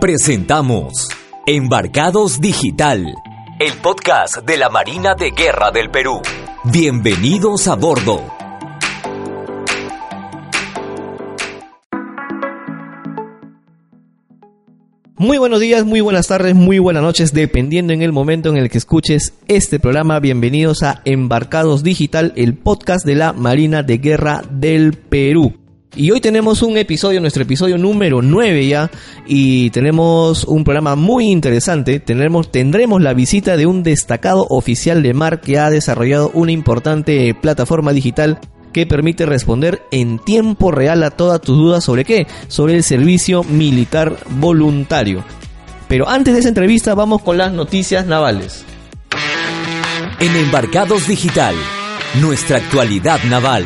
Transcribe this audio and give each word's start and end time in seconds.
Presentamos 0.00 1.08
Embarcados 1.46 2.40
Digital, 2.40 3.14
el 3.58 3.72
podcast 3.74 4.38
de 4.38 4.56
la 4.56 4.68
Marina 4.68 5.14
de 5.14 5.30
Guerra 5.30 5.70
del 5.70 5.90
Perú. 5.90 6.20
Bienvenidos 6.64 7.68
a 7.68 7.74
bordo. 7.74 8.22
Muy 15.16 15.38
buenos 15.38 15.60
días, 15.60 15.84
muy 15.84 16.00
buenas 16.00 16.26
tardes, 16.26 16.54
muy 16.54 16.78
buenas 16.78 17.02
noches, 17.02 17.32
dependiendo 17.32 17.92
en 17.92 18.02
el 18.02 18.12
momento 18.12 18.50
en 18.50 18.56
el 18.56 18.68
que 18.68 18.78
escuches 18.78 19.34
este 19.48 19.80
programa. 19.80 20.20
Bienvenidos 20.20 20.82
a 20.82 21.00
Embarcados 21.04 21.82
Digital, 21.82 22.32
el 22.36 22.54
podcast 22.54 23.06
de 23.06 23.14
la 23.14 23.32
Marina 23.32 23.82
de 23.82 23.98
Guerra 23.98 24.42
del 24.50 24.92
Perú. 24.94 25.63
Y 25.96 26.10
hoy 26.10 26.20
tenemos 26.20 26.62
un 26.62 26.76
episodio, 26.76 27.20
nuestro 27.20 27.44
episodio 27.44 27.78
número 27.78 28.20
9 28.20 28.66
ya, 28.66 28.90
y 29.26 29.70
tenemos 29.70 30.42
un 30.44 30.64
programa 30.64 30.96
muy 30.96 31.26
interesante. 31.30 32.00
Tendremos, 32.00 32.50
tendremos 32.50 33.00
la 33.00 33.14
visita 33.14 33.56
de 33.56 33.66
un 33.66 33.84
destacado 33.84 34.44
oficial 34.50 35.04
de 35.04 35.14
mar 35.14 35.40
que 35.40 35.58
ha 35.58 35.70
desarrollado 35.70 36.32
una 36.34 36.50
importante 36.50 37.32
plataforma 37.40 37.92
digital 37.92 38.40
que 38.72 38.86
permite 38.86 39.24
responder 39.24 39.82
en 39.92 40.18
tiempo 40.18 40.72
real 40.72 41.04
a 41.04 41.12
todas 41.12 41.40
tus 41.40 41.56
dudas 41.56 41.84
sobre 41.84 42.04
qué, 42.04 42.26
sobre 42.48 42.74
el 42.74 42.82
servicio 42.82 43.44
militar 43.44 44.16
voluntario. 44.30 45.22
Pero 45.86 46.08
antes 46.08 46.34
de 46.34 46.40
esa 46.40 46.48
entrevista 46.48 46.96
vamos 46.96 47.22
con 47.22 47.38
las 47.38 47.52
noticias 47.52 48.04
navales. 48.04 48.64
En 50.18 50.34
Embarcados 50.34 51.06
Digital, 51.06 51.54
nuestra 52.20 52.56
actualidad 52.56 53.22
naval. 53.30 53.64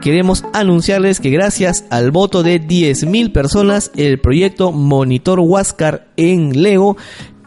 Queremos 0.00 0.44
anunciarles 0.52 1.20
que 1.20 1.30
gracias 1.30 1.84
al 1.90 2.10
voto 2.10 2.42
de 2.42 2.60
10.000 2.60 3.32
personas, 3.32 3.92
el 3.96 4.20
proyecto 4.20 4.72
Monitor 4.72 5.40
Huáscar 5.40 6.08
en 6.16 6.62
Lego 6.62 6.96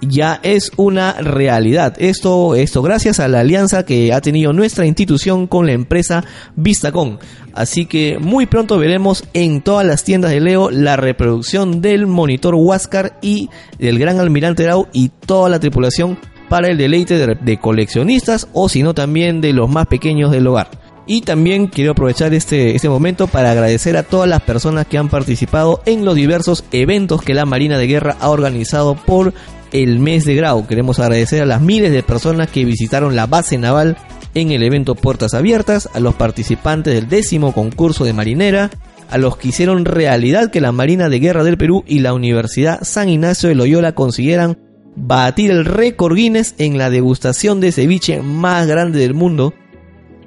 ya 0.02 0.39
es 0.44 0.72
una 0.77 1.14
realidad. 1.14 1.95
Esto, 1.97 2.55
esto 2.55 2.81
gracias 2.81 3.19
a 3.19 3.27
la 3.27 3.39
alianza 3.39 3.86
que 3.86 4.14
ha 4.14 4.22
tenido 4.22 4.53
nuestra 4.53 4.86
institución 4.86 5.47
con 5.47 5.66
la 5.66 5.73
empresa 5.73 6.23
Vistacom. 6.55 7.17
Así 7.53 7.86
que 7.86 8.17
muy 8.19 8.45
pronto 8.45 8.77
veremos 8.77 9.23
en 9.33 9.61
todas 9.61 9.86
las 9.86 10.03
tiendas 10.03 10.31
de 10.31 10.42
Lego 10.42 10.72
la 10.72 10.95
reproducción 10.95 11.81
del 11.81 12.08
monitor 12.08 12.55
Huáscar 12.55 13.17
y 13.22 13.49
del 13.80 13.99
Gran 13.99 14.20
Almirante 14.20 14.64
Grau 14.64 14.88
y 14.92 15.09
toda 15.09 15.49
la 15.49 15.59
tripulación 15.59 16.17
para 16.49 16.67
el 16.67 16.77
deleite 16.77 17.17
de, 17.17 17.36
de 17.36 17.58
coleccionistas 17.59 18.47
o 18.53 18.70
si 18.70 18.83
no 18.83 18.94
también 18.94 19.42
de 19.42 19.53
los 19.53 19.70
más 19.70 19.88
pequeños 19.88 20.31
del 20.31 20.47
hogar. 20.47 20.83
Y 21.05 21.21
también 21.21 21.67
quiero 21.67 21.91
aprovechar 21.91 22.33
este, 22.33 22.75
este 22.75 22.87
momento 22.87 23.27
para 23.27 23.51
agradecer 23.51 23.97
a 23.97 24.03
todas 24.03 24.29
las 24.29 24.41
personas 24.41 24.87
que 24.87 24.97
han 24.97 25.09
participado 25.09 25.81
en 25.85 26.05
los 26.05 26.15
diversos 26.15 26.63
eventos 26.71 27.21
que 27.21 27.33
la 27.33 27.45
Marina 27.45 27.77
de 27.77 27.87
Guerra 27.87 28.15
ha 28.21 28.29
organizado 28.29 28.95
por 28.95 29.33
el 29.73 29.99
mes 29.99 30.23
de 30.23 30.35
Grau. 30.35 30.65
Queremos 30.65 30.99
agradecer 30.99 31.41
a 31.41 31.45
las 31.45 31.61
miles 31.61 31.91
de 31.91 32.03
personas 32.03 32.49
que 32.49 32.63
visitaron 32.63 33.15
la 33.15 33.27
base 33.27 33.57
naval 33.57 33.97
en 34.33 34.51
el 34.51 34.63
evento 34.63 34.95
Puertas 34.95 35.33
Abiertas, 35.33 35.89
a 35.93 35.99
los 35.99 36.15
participantes 36.15 36.93
del 36.93 37.09
décimo 37.09 37.53
concurso 37.53 38.05
de 38.05 38.13
marinera, 38.13 38.71
a 39.09 39.17
los 39.17 39.37
que 39.37 39.49
hicieron 39.49 39.85
realidad 39.85 40.51
que 40.51 40.61
la 40.61 40.71
Marina 40.71 41.09
de 41.09 41.19
Guerra 41.19 41.43
del 41.43 41.57
Perú 41.57 41.83
y 41.85 41.99
la 41.99 42.13
Universidad 42.13 42.83
San 42.83 43.09
Ignacio 43.09 43.49
de 43.49 43.55
Loyola 43.55 43.93
consiguieran 43.93 44.57
batir 44.95 45.51
el 45.51 45.65
récord 45.65 46.15
Guinness 46.15 46.55
en 46.57 46.77
la 46.77 46.89
degustación 46.89 47.59
de 47.59 47.71
ceviche 47.71 48.21
más 48.21 48.67
grande 48.67 48.99
del 48.99 49.13
mundo 49.13 49.53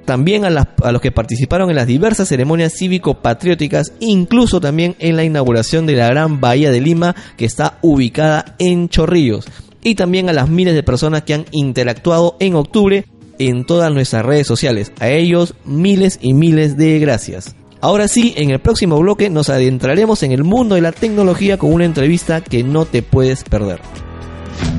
también 0.07 0.45
a, 0.45 0.49
los 0.49 1.01
que 1.01 1.11
participaron 1.11 1.69
en 1.69 1.75
las 1.75 1.85
diversas 1.85 2.29
ceremonias 2.29 2.73
cívico-patrióticas, 2.73 3.91
incluso 3.99 4.61
también 4.61 4.95
en 4.99 5.17
la 5.17 5.25
inauguración 5.25 5.85
de 5.85 5.97
la 5.97 6.07
Gran 6.07 6.39
Bahía 6.39 6.71
de 6.71 6.79
Lima, 6.79 7.13
que 7.35 7.43
está 7.43 7.77
ubicada 7.81 8.55
en 8.57 8.87
Chorrillos, 8.87 9.45
y 9.83 9.95
también 9.95 10.29
a 10.29 10.33
las 10.33 10.49
miles 10.49 10.75
de 10.75 10.81
personas 10.81 11.23
que 11.23 11.33
han 11.33 11.45
interactuado 11.51 12.37
en 12.39 12.55
octubre 12.55 13.05
en 13.37 13.65
todas 13.65 13.91
nuestras 13.91 14.25
redes 14.25 14.47
sociales. 14.47 14.93
A 14.99 15.09
ellos 15.09 15.55
miles 15.65 16.19
y 16.21 16.33
miles 16.33 16.77
de 16.77 16.99
gracias. 16.99 17.57
Ahora 17.81 18.07
sí, 18.07 18.33
en 18.37 18.49
el 18.49 18.59
próximo 18.59 18.97
bloque 18.99 19.29
nos 19.29 19.49
adentraremos 19.49 20.23
en 20.23 20.31
el 20.31 20.45
mundo 20.45 20.75
de 20.75 20.81
la 20.81 20.93
tecnología 20.93 21.57
con 21.57 21.73
una 21.73 21.83
entrevista 21.83 22.39
que 22.39 22.63
no 22.63 22.85
te 22.85 23.03
puedes 23.03 23.43
perder. 23.43 23.81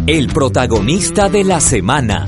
El 0.06 0.28
protagonista 0.28 1.28
de 1.28 1.44
la 1.44 1.60
semana. 1.60 2.26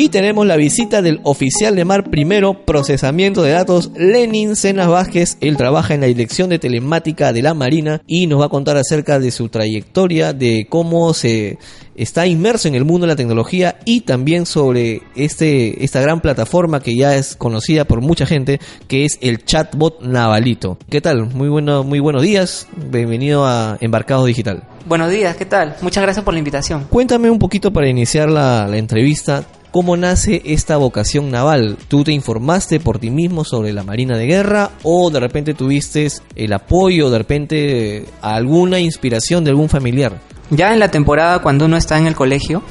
Y 0.00 0.10
tenemos 0.10 0.46
la 0.46 0.54
visita 0.54 1.02
del 1.02 1.18
oficial 1.24 1.74
de 1.74 1.84
mar 1.84 2.08
primero, 2.08 2.64
procesamiento 2.64 3.42
de 3.42 3.50
datos, 3.50 3.90
Lenin 3.96 4.54
Cenas 4.54 4.86
Vázquez. 4.86 5.38
Él 5.40 5.56
trabaja 5.56 5.92
en 5.92 6.02
la 6.02 6.06
dirección 6.06 6.50
de 6.50 6.60
telemática 6.60 7.32
de 7.32 7.42
la 7.42 7.52
Marina 7.52 8.00
y 8.06 8.28
nos 8.28 8.40
va 8.40 8.44
a 8.44 8.48
contar 8.48 8.76
acerca 8.76 9.18
de 9.18 9.32
su 9.32 9.48
trayectoria, 9.48 10.32
de 10.32 10.68
cómo 10.68 11.12
se 11.14 11.58
está 11.96 12.28
inmerso 12.28 12.68
en 12.68 12.76
el 12.76 12.84
mundo 12.84 13.08
de 13.08 13.14
la 13.14 13.16
tecnología 13.16 13.80
y 13.84 14.02
también 14.02 14.46
sobre 14.46 15.02
este, 15.16 15.84
esta 15.84 16.00
gran 16.00 16.20
plataforma 16.20 16.78
que 16.78 16.94
ya 16.94 17.16
es 17.16 17.34
conocida 17.34 17.84
por 17.84 18.00
mucha 18.00 18.24
gente, 18.24 18.60
que 18.86 19.04
es 19.04 19.18
el 19.20 19.44
chatbot 19.44 20.02
Navalito. 20.02 20.78
¿Qué 20.88 21.00
tal? 21.00 21.26
Muy, 21.34 21.48
bueno, 21.48 21.82
muy 21.82 21.98
buenos 21.98 22.22
días. 22.22 22.68
Bienvenido 22.76 23.44
a 23.46 23.76
Embarcado 23.80 24.26
Digital. 24.26 24.62
Buenos 24.86 25.10
días, 25.10 25.36
¿qué 25.36 25.44
tal? 25.44 25.74
Muchas 25.82 26.04
gracias 26.04 26.24
por 26.24 26.34
la 26.34 26.38
invitación. 26.38 26.86
Cuéntame 26.88 27.30
un 27.30 27.40
poquito 27.40 27.72
para 27.72 27.88
iniciar 27.88 28.30
la, 28.30 28.68
la 28.68 28.78
entrevista. 28.78 29.44
¿Cómo 29.70 29.98
nace 29.98 30.40
esta 30.46 30.78
vocación 30.78 31.30
naval? 31.30 31.76
¿Tú 31.88 32.02
te 32.02 32.12
informaste 32.12 32.80
por 32.80 32.98
ti 32.98 33.10
mismo 33.10 33.44
sobre 33.44 33.72
la 33.74 33.84
Marina 33.84 34.16
de 34.16 34.26
Guerra 34.26 34.70
o 34.82 35.10
de 35.10 35.20
repente 35.20 35.52
tuviste 35.52 36.08
el 36.36 36.52
apoyo, 36.54 37.10
de 37.10 37.18
repente 37.18 38.06
alguna 38.22 38.80
inspiración 38.80 39.44
de 39.44 39.50
algún 39.50 39.68
familiar? 39.68 40.20
Ya 40.48 40.72
en 40.72 40.78
la 40.78 40.90
temporada 40.90 41.40
cuando 41.42 41.66
uno 41.66 41.76
está 41.76 41.98
en 41.98 42.06
el 42.06 42.14
colegio, 42.14 42.62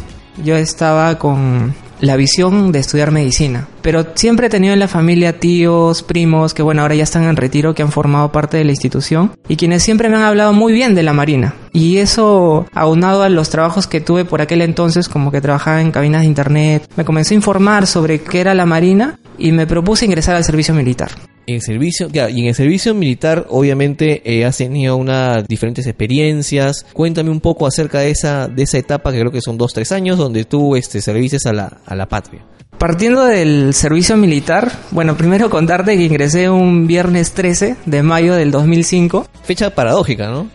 yo 0.43 0.55
estaba 0.55 1.19
con 1.19 1.75
la 1.99 2.15
visión 2.15 2.71
de 2.71 2.79
estudiar 2.79 3.11
medicina. 3.11 3.67
Pero 3.81 4.05
siempre 4.15 4.47
he 4.47 4.49
tenido 4.49 4.73
en 4.73 4.79
la 4.79 4.87
familia 4.87 5.39
tíos, 5.39 6.03
primos, 6.03 6.53
que 6.53 6.61
bueno, 6.63 6.81
ahora 6.81 6.95
ya 6.95 7.03
están 7.03 7.23
en 7.23 7.35
retiro, 7.35 7.73
que 7.73 7.83
han 7.83 7.91
formado 7.91 8.31
parte 8.31 8.57
de 8.57 8.65
la 8.65 8.71
institución 8.71 9.31
y 9.47 9.55
quienes 9.55 9.83
siempre 9.83 10.09
me 10.09 10.17
han 10.17 10.23
hablado 10.23 10.53
muy 10.53 10.73
bien 10.73 10.95
de 10.95 11.03
la 11.03 11.13
Marina. 11.13 11.53
Y 11.73 11.97
eso, 11.97 12.65
aunado 12.73 13.23
a 13.23 13.29
los 13.29 13.49
trabajos 13.49 13.87
que 13.87 14.01
tuve 14.01 14.25
por 14.25 14.41
aquel 14.41 14.61
entonces, 14.61 15.09
como 15.09 15.31
que 15.31 15.41
trabajaba 15.41 15.81
en 15.81 15.91
cabinas 15.91 16.21
de 16.21 16.27
internet, 16.27 16.89
me 16.95 17.05
comencé 17.05 17.33
a 17.33 17.37
informar 17.37 17.87
sobre 17.87 18.21
qué 18.21 18.41
era 18.41 18.53
la 18.53 18.65
Marina 18.65 19.19
y 19.37 19.51
me 19.51 19.67
propuse 19.67 20.05
ingresar 20.05 20.35
al 20.35 20.43
servicio 20.43 20.73
militar. 20.73 21.11
En 21.49 21.61
servicio, 21.61 22.09
y 22.11 22.41
en 22.41 22.47
el 22.47 22.55
servicio 22.55 22.93
militar, 22.93 23.47
obviamente, 23.49 24.21
eh, 24.25 24.43
has 24.43 24.57
tenido 24.57 24.97
unas 24.97 25.47
diferentes 25.47 25.87
experiencias. 25.87 26.85
Cuéntame 26.91 27.29
un 27.29 27.39
poco 27.39 27.65
acerca 27.65 27.99
de 27.99 28.11
esa, 28.11 28.49
de 28.49 28.63
esa 28.63 28.77
etapa, 28.77 29.13
que 29.13 29.19
creo 29.19 29.31
que 29.31 29.39
son 29.39 29.57
dos, 29.57 29.71
tres 29.73 29.93
años, 29.93 30.17
donde 30.17 30.43
tú 30.43 30.75
este, 30.75 30.99
services 30.99 31.45
a 31.45 31.53
la, 31.53 31.77
a 31.85 31.95
la 31.95 32.05
patria. 32.07 32.41
Partiendo 32.77 33.23
del 33.23 33.73
servicio 33.73 34.17
militar, 34.17 34.71
bueno, 34.91 35.15
primero 35.15 35.49
contarte 35.49 35.95
que 35.95 36.03
ingresé 36.03 36.49
un 36.49 36.85
viernes 36.85 37.31
13 37.31 37.77
de 37.85 38.03
mayo 38.03 38.35
del 38.35 38.51
2005. 38.51 39.25
Fecha 39.43 39.73
paradójica, 39.73 40.27
¿no? 40.27 40.49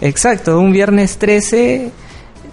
Exacto, 0.00 0.58
un 0.58 0.72
viernes 0.72 1.18
13 1.18 1.92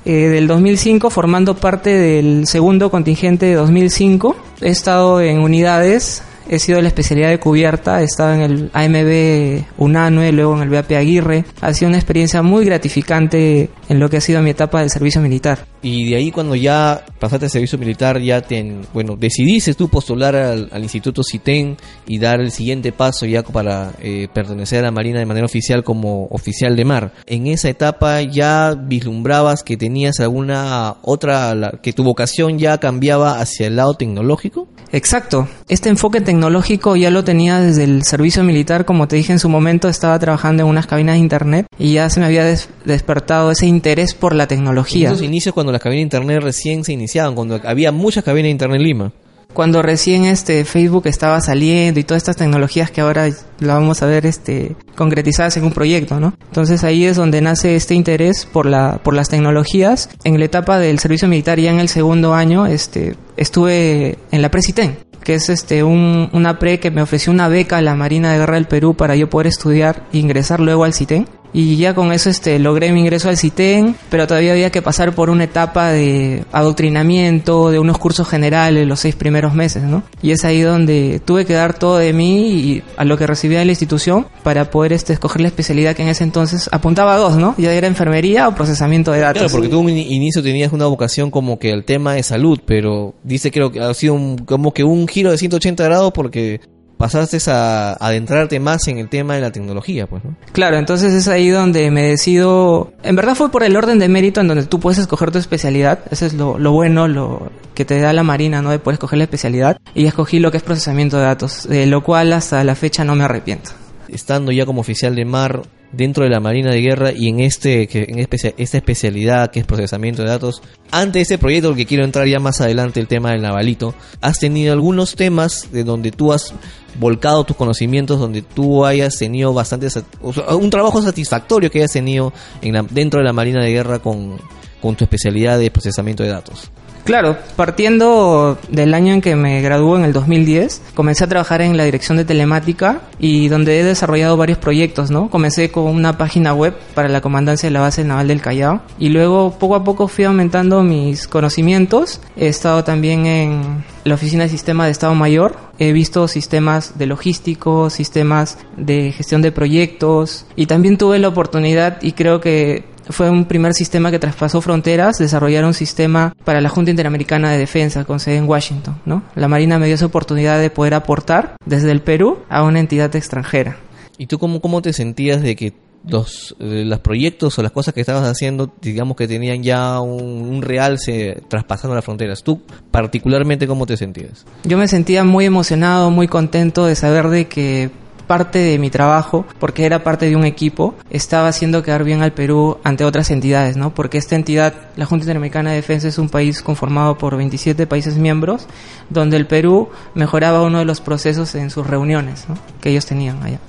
eh, 0.03 0.11
del 0.11 0.47
2005 0.47 1.09
formando 1.09 1.55
parte 1.55 1.91
del 1.91 2.45
segundo 2.45 2.91
contingente 2.91 3.45
de 3.45 3.53
2005. 3.55 4.35
He 4.61 4.69
estado 4.69 5.21
en 5.21 5.39
unidades 5.39 6.21
he 6.49 6.59
sido 6.59 6.77
de 6.77 6.83
la 6.83 6.87
especialidad 6.89 7.29
de 7.29 7.39
cubierta, 7.39 8.01
he 8.01 8.05
estado 8.05 8.33
en 8.33 8.41
el 8.41 8.69
AMB 8.73 9.65
UNANUE, 9.77 10.31
luego 10.31 10.55
en 10.55 10.63
el 10.63 10.69
BAP 10.69 10.91
Aguirre. 10.91 11.45
Ha 11.61 11.73
sido 11.73 11.89
una 11.89 11.97
experiencia 11.97 12.41
muy 12.41 12.65
gratificante 12.65 13.69
en 13.89 13.99
lo 13.99 14.09
que 14.09 14.17
ha 14.17 14.21
sido 14.21 14.41
mi 14.41 14.51
etapa 14.51 14.79
del 14.79 14.89
servicio 14.89 15.21
militar. 15.21 15.65
Y 15.81 16.09
de 16.09 16.15
ahí 16.15 16.31
cuando 16.31 16.55
ya 16.55 17.05
pasaste 17.19 17.45
el 17.45 17.51
servicio 17.51 17.77
militar, 17.77 18.19
ya 18.19 18.41
te, 18.41 18.75
bueno, 18.91 19.15
decidiste 19.15 19.75
tú 19.75 19.87
postular 19.87 20.35
al, 20.35 20.83
Instituto 20.85 21.23
CITEN 21.23 21.77
y 22.07 22.19
dar 22.19 22.39
el 22.39 22.51
siguiente 22.51 22.91
paso 22.91 23.25
ya 23.25 23.43
para 23.43 23.91
eh, 24.01 24.27
pertenecer 24.33 24.79
a 24.79 24.83
la 24.83 24.91
Marina 24.91 25.19
de 25.19 25.25
manera 25.25 25.45
oficial 25.45 25.83
como 25.83 26.25
oficial 26.27 26.75
de 26.75 26.85
mar. 26.85 27.13
En 27.27 27.47
esa 27.47 27.69
etapa 27.69 28.21
ya 28.21 28.75
vislumbrabas 28.75 29.63
que 29.63 29.77
tenías 29.77 30.19
alguna 30.19 30.95
otra, 31.01 31.79
que 31.81 31.93
tu 31.93 32.03
vocación 32.03 32.57
ya 32.57 32.79
cambiaba 32.79 33.39
hacia 33.39 33.67
el 33.67 33.75
lado 33.75 33.93
tecnológico. 33.93 34.67
Exacto. 34.91 35.47
Este 35.67 35.89
enfoque 35.89 36.21
tecnológico 36.21 36.95
ya 36.95 37.09
lo 37.09 37.23
tenía 37.23 37.59
desde 37.59 37.85
el 37.85 38.03
servicio 38.03 38.43
militar, 38.43 38.85
como 38.85 39.07
te 39.07 39.15
dije 39.15 39.31
en 39.31 39.39
su 39.39 39.49
momento, 39.49 39.89
estaba 39.89 40.19
trabajando 40.19 40.61
en 40.61 40.69
unas 40.69 40.85
cabinas 40.85 41.15
de 41.15 41.21
internet 41.21 41.65
y 41.79 41.93
ya 41.93 42.07
se 42.11 42.19
me 42.19 42.27
había 42.27 42.45
despertado 42.85 43.49
ese 43.49 43.65
interés 43.65 44.13
por 44.13 44.35
la 44.35 44.47
tecnología. 44.47 45.07
En 45.07 45.15
esos 45.15 45.25
inicios 45.25 45.55
cuando 45.55 45.71
las 45.71 45.81
cabinas 45.81 46.01
de 46.01 46.17
internet 46.17 46.43
recién 46.43 46.83
se 46.83 46.93
iniciaban, 46.93 47.33
cuando 47.33 47.59
había 47.65 47.91
muchas 47.91 48.23
cabinas 48.23 48.45
de 48.45 48.51
internet 48.51 48.79
en 48.79 48.83
Lima. 48.83 49.11
cuando 49.53 49.81
recién 49.81 50.25
este 50.25 50.65
Facebook 50.65 51.07
estaba 51.07 51.39
saliendo 51.41 51.99
y 51.99 52.03
todas 52.03 52.21
estas 52.21 52.35
tecnologías 52.35 52.91
que 52.91 53.01
ahora 53.01 53.27
la 53.59 53.73
vamos 53.73 54.03
a 54.03 54.05
ver 54.05 54.25
este 54.25 54.75
concretizadas 54.95 55.57
en 55.57 55.63
un 55.63 55.71
proyecto, 55.71 56.19
¿no? 56.19 56.35
Entonces 56.47 56.83
ahí 56.83 57.05
es 57.05 57.15
donde 57.15 57.41
nace 57.41 57.75
este 57.75 57.95
interés 57.95 58.45
por 58.45 58.65
la 58.65 58.99
por 59.01 59.13
las 59.15 59.29
tecnologías. 59.29 60.09
En 60.25 60.37
la 60.37 60.45
etapa 60.45 60.77
del 60.77 60.99
servicio 60.99 61.27
militar 61.27 61.59
ya 61.59 61.71
en 61.71 61.79
el 61.79 61.87
segundo 61.89 62.35
año, 62.35 62.67
este 62.67 63.15
estuve 63.37 64.17
en 64.31 64.41
la 64.41 64.51
Presiten 64.51 64.97
que 65.25 65.33
es 65.33 65.49
este 65.49 65.83
un, 65.83 66.29
una 66.31 66.59
pre 66.59 66.79
que 66.79 66.91
me 66.91 67.01
ofreció 67.01 67.33
una 67.33 67.49
beca 67.49 67.77
a 67.77 67.81
la 67.81 67.95
Marina 67.95 68.31
de 68.31 68.37
Guerra 68.37 68.55
del 68.55 68.67
Perú 68.67 68.95
para 68.95 69.17
yo 69.17 69.29
poder 69.29 69.47
estudiar 69.47 70.03
e 70.13 70.19
ingresar 70.19 70.61
luego 70.61 70.85
al 70.85 70.93
CITEN 70.93 71.27
y 71.57 71.77
ya 71.77 71.95
con 71.95 72.11
eso 72.11 72.29
este 72.29 72.59
logré 72.59 72.91
mi 72.91 72.99
ingreso 72.99 73.29
al 73.29 73.37
CITEN, 73.37 73.95
pero 74.09 74.27
todavía 74.27 74.51
había 74.51 74.71
que 74.71 74.81
pasar 74.81 75.15
por 75.15 75.29
una 75.29 75.45
etapa 75.45 75.89
de 75.89 76.43
adoctrinamiento, 76.51 77.71
de 77.71 77.79
unos 77.79 77.97
cursos 77.97 78.27
generales 78.27 78.85
los 78.85 78.99
seis 78.99 79.15
primeros 79.15 79.53
meses, 79.53 79.83
¿no? 79.83 80.03
Y 80.21 80.31
es 80.31 80.43
ahí 80.43 80.59
donde 80.59 81.21
tuve 81.23 81.45
que 81.45 81.53
dar 81.53 81.79
todo 81.79 81.97
de 81.97 82.11
mí 82.11 82.49
y 82.49 82.83
a 82.97 83.05
lo 83.05 83.17
que 83.17 83.25
recibía 83.25 83.59
de 83.59 83.65
la 83.65 83.71
institución 83.71 84.27
para 84.43 84.69
poder 84.69 84.91
este 84.91 85.13
escoger 85.13 85.43
la 85.43 85.47
especialidad 85.47 85.95
que 85.95 86.01
en 86.01 86.09
ese 86.09 86.25
entonces 86.25 86.67
apuntaba 86.73 87.13
a 87.13 87.17
dos, 87.17 87.37
¿no? 87.37 87.55
Ya 87.57 87.71
era 87.71 87.87
enfermería 87.87 88.49
o 88.49 88.53
procesamiento 88.53 89.13
de 89.13 89.21
datos. 89.21 89.43
Claro, 89.43 89.53
porque 89.53 89.69
tú 89.69 89.87
inicio 89.87 90.43
tenías 90.43 90.73
una 90.73 90.87
vocación 90.87 91.31
como 91.31 91.57
que 91.57 91.69
el 91.69 91.85
tema 91.85 92.15
de 92.15 92.23
salud, 92.23 92.59
pero 92.65 93.13
dice 93.23 93.49
que 93.49 93.61
ha 93.79 93.93
sido 93.93 94.17
como 94.45 94.73
que 94.73 94.83
un 94.83 95.07
giro 95.07 95.31
de 95.31 95.37
180 95.37 95.81
grados 95.85 96.11
porque 96.13 96.59
pasaste 96.97 97.37
a 97.51 97.93
adentrarte 97.99 98.59
más 98.59 98.87
en 98.87 98.97
el 98.97 99.09
tema 99.09 99.35
de 99.35 99.41
la 99.41 99.51
tecnología, 99.51 100.07
pues, 100.07 100.23
¿no? 100.23 100.35
Claro, 100.51 100.77
entonces 100.77 101.13
es 101.13 101.27
ahí 101.27 101.49
donde 101.49 101.91
me 101.91 102.03
decido... 102.03 102.93
En 103.03 103.15
verdad 103.15 103.35
fue 103.35 103.51
por 103.51 103.63
el 103.63 103.75
orden 103.75 103.99
de 103.99 104.07
mérito 104.07 104.41
en 104.41 104.47
donde 104.47 104.65
tú 104.65 104.79
puedes 104.79 104.99
escoger 104.99 105.31
tu 105.31 105.37
especialidad. 105.37 105.99
Eso 106.11 106.25
es 106.25 106.33
lo, 106.33 106.57
lo 106.57 106.71
bueno, 106.71 107.07
lo 107.07 107.51
que 107.73 107.85
te 107.85 107.99
da 107.99 108.13
la 108.13 108.23
Marina, 108.23 108.61
¿no? 108.61 108.71
De 108.71 108.79
poder 108.79 108.95
escoger 108.95 109.17
la 109.17 109.25
especialidad. 109.25 109.77
Y 109.93 110.05
escogí 110.05 110.39
lo 110.39 110.51
que 110.51 110.57
es 110.57 110.63
procesamiento 110.63 111.17
de 111.17 111.23
datos, 111.23 111.67
de 111.67 111.85
lo 111.85 112.03
cual 112.03 112.33
hasta 112.33 112.63
la 112.63 112.75
fecha 112.75 113.03
no 113.03 113.15
me 113.15 113.23
arrepiento. 113.25 113.71
Estando 114.07 114.51
ya 114.51 114.65
como 114.65 114.81
oficial 114.81 115.15
de 115.15 115.25
mar 115.25 115.63
dentro 115.95 116.23
de 116.23 116.29
la 116.29 116.39
Marina 116.39 116.71
de 116.71 116.81
Guerra 116.81 117.11
y 117.15 117.29
en 117.29 117.39
este 117.39 117.87
en 118.11 118.19
esta 118.19 118.77
especialidad 118.77 119.51
que 119.51 119.59
es 119.59 119.65
procesamiento 119.65 120.21
de 120.23 120.29
datos. 120.29 120.61
Antes 120.91 121.13
de 121.13 121.21
este 121.21 121.37
proyecto, 121.37 121.73
que 121.73 121.85
quiero 121.85 122.03
entrar 122.03 122.27
ya 122.27 122.39
más 122.39 122.61
adelante, 122.61 122.99
el 122.99 123.07
tema 123.07 123.31
del 123.31 123.41
navalito, 123.41 123.95
has 124.21 124.39
tenido 124.39 124.73
algunos 124.73 125.15
temas 125.15 125.71
de 125.71 125.83
donde 125.83 126.11
tú 126.11 126.31
has 126.31 126.53
volcado 126.99 127.43
tus 127.43 127.55
conocimientos, 127.55 128.19
donde 128.19 128.41
tú 128.41 128.85
hayas 128.85 129.17
tenido 129.17 129.53
bastante, 129.53 129.87
un 130.21 130.69
trabajo 130.69 131.01
satisfactorio 131.01 131.69
que 131.69 131.79
hayas 131.79 131.91
tenido 131.91 132.33
en 132.61 132.87
dentro 132.91 133.19
de 133.19 133.25
la 133.25 133.33
Marina 133.33 133.63
de 133.63 133.71
Guerra 133.71 133.99
con, 133.99 134.37
con 134.81 134.95
tu 134.95 135.03
especialidad 135.03 135.59
de 135.59 135.71
procesamiento 135.71 136.23
de 136.23 136.29
datos. 136.29 136.71
Claro, 137.05 137.37
partiendo 137.55 138.57
del 138.69 138.95
año 138.95 139.13
en 139.13 139.21
que 139.21 139.35
me 139.35 139.61
graduó 139.61 139.95
en 139.95 140.05
el 140.05 140.11
2010, 140.11 140.81
comencé 140.95 141.23
a 141.23 141.27
trabajar 141.27 141.61
en 141.61 141.77
la 141.77 141.83
dirección 141.83 142.17
de 142.17 142.25
telemática 142.25 143.01
y 143.19 143.47
donde 143.47 143.79
he 143.79 143.83
desarrollado 143.83 144.37
varios 144.37 144.57
proyectos, 144.57 145.11
¿no? 145.11 145.29
Comencé 145.29 145.69
con 145.69 145.83
una 145.83 146.17
página 146.17 146.55
web 146.55 146.73
para 146.95 147.07
la 147.07 147.21
comandancia 147.21 147.67
de 147.69 147.73
la 147.73 147.81
base 147.81 148.03
naval 148.03 148.27
del 148.27 148.41
Callao 148.41 148.81
y 148.97 149.09
luego 149.09 149.51
poco 149.59 149.75
a 149.75 149.83
poco 149.83 150.07
fui 150.07 150.23
aumentando 150.23 150.81
mis 150.81 151.27
conocimientos. 151.27 152.21
He 152.37 152.47
estado 152.47 152.83
también 152.83 153.27
en 153.27 153.83
la 154.03 154.15
oficina 154.15 154.45
de 154.45 154.49
sistema 154.49 154.85
de 154.85 154.91
Estado 154.91 155.13
Mayor, 155.13 155.57
he 155.77 155.91
visto 155.91 156.27
sistemas 156.27 156.97
de 156.97 157.05
logísticos, 157.05 157.93
sistemas 157.93 158.57
de 158.77 159.11
gestión 159.11 159.43
de 159.43 159.51
proyectos 159.51 160.47
y 160.55 160.65
también 160.65 160.97
tuve 160.97 161.19
la 161.19 161.27
oportunidad 161.27 162.01
y 162.01 162.13
creo 162.13 162.41
que 162.41 162.94
fue 163.09 163.29
un 163.29 163.45
primer 163.45 163.73
sistema 163.73 164.11
que 164.11 164.19
traspasó 164.19 164.61
fronteras, 164.61 165.17
desarrollar 165.17 165.65
un 165.65 165.73
sistema 165.73 166.35
para 166.43 166.61
la 166.61 166.69
Junta 166.69 166.91
Interamericana 166.91 167.51
de 167.51 167.57
Defensa 167.57 168.05
con 168.05 168.19
sede 168.19 168.37
en 168.37 168.49
Washington, 168.49 168.99
¿no? 169.05 169.23
La 169.35 169.47
Marina 169.47 169.79
me 169.79 169.85
dio 169.85 169.95
esa 169.95 170.05
oportunidad 170.05 170.59
de 170.59 170.69
poder 170.69 170.93
aportar 170.93 171.55
desde 171.65 171.91
el 171.91 172.01
Perú 172.01 172.39
a 172.49 172.63
una 172.63 172.79
entidad 172.79 173.15
extranjera. 173.15 173.77
¿Y 174.17 174.27
tú 174.27 174.39
cómo, 174.39 174.61
cómo 174.61 174.81
te 174.81 174.93
sentías 174.93 175.41
de 175.41 175.55
que 175.55 175.73
los, 176.07 176.55
eh, 176.59 176.83
los 176.85 176.99
proyectos 176.99 177.57
o 177.57 177.63
las 177.63 177.71
cosas 177.71 177.93
que 177.93 178.01
estabas 178.01 178.27
haciendo, 178.27 178.71
digamos 178.81 179.17
que 179.17 179.27
tenían 179.27 179.63
ya 179.63 179.99
un, 179.99 180.21
un 180.23 180.61
realce 180.61 181.41
traspasando 181.47 181.95
las 181.95 182.05
fronteras. 182.05 182.43
¿Tú 182.43 182.61
particularmente 182.91 183.67
cómo 183.67 183.85
te 183.85 183.97
sentías? 183.97 184.45
Yo 184.63 184.77
me 184.77 184.87
sentía 184.87 185.23
muy 185.23 185.45
emocionado, 185.45 186.11
muy 186.11 186.27
contento 186.27 186.85
de 186.85 186.95
saber 186.95 187.29
de 187.29 187.47
que 187.47 187.89
parte 188.27 188.59
de 188.59 188.79
mi 188.79 188.89
trabajo, 188.89 189.45
porque 189.59 189.85
era 189.85 190.03
parte 190.03 190.27
de 190.27 190.35
un 190.35 190.45
equipo, 190.45 190.95
estaba 191.09 191.47
haciendo 191.47 191.83
quedar 191.83 192.03
bien 192.03 192.21
al 192.21 192.33
Perú 192.33 192.77
ante 192.83 193.05
otras 193.05 193.31
entidades, 193.31 193.77
¿no? 193.77 193.93
Porque 193.93 194.17
esta 194.17 194.35
entidad, 194.35 194.73
la 194.95 195.05
Junta 195.05 195.23
Interamericana 195.23 195.71
de 195.71 195.77
Defensa, 195.77 196.07
es 196.07 196.17
un 196.17 196.29
país 196.29 196.61
conformado 196.61 197.17
por 197.17 197.37
27 197.37 197.87
países 197.87 198.17
miembros, 198.17 198.67
donde 199.09 199.37
el 199.37 199.47
Perú 199.47 199.89
mejoraba 200.13 200.63
uno 200.63 200.79
de 200.79 200.85
los 200.85 201.01
procesos 201.01 201.55
en 201.55 201.69
sus 201.69 201.85
reuniones, 201.87 202.45
¿no? 202.49 202.55
Que 202.81 202.89
ellos 202.89 203.05
tenían 203.05 203.41
allá. 203.43 203.59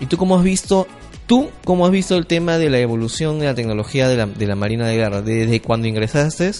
¿Y 0.00 0.06
tú 0.06 0.16
cómo 0.16 0.36
has 0.36 0.44
visto 0.44 0.86
¿Tú 1.30 1.48
cómo 1.64 1.86
has 1.86 1.92
visto 1.92 2.16
el 2.16 2.26
tema 2.26 2.58
de 2.58 2.70
la 2.70 2.80
evolución 2.80 3.38
de 3.38 3.46
la 3.46 3.54
tecnología 3.54 4.08
de 4.08 4.16
la, 4.16 4.26
de 4.26 4.46
la 4.48 4.56
Marina 4.56 4.88
de 4.88 4.96
Guerra 4.96 5.22
desde 5.22 5.62
cuando 5.62 5.86
ingresaste 5.86 6.50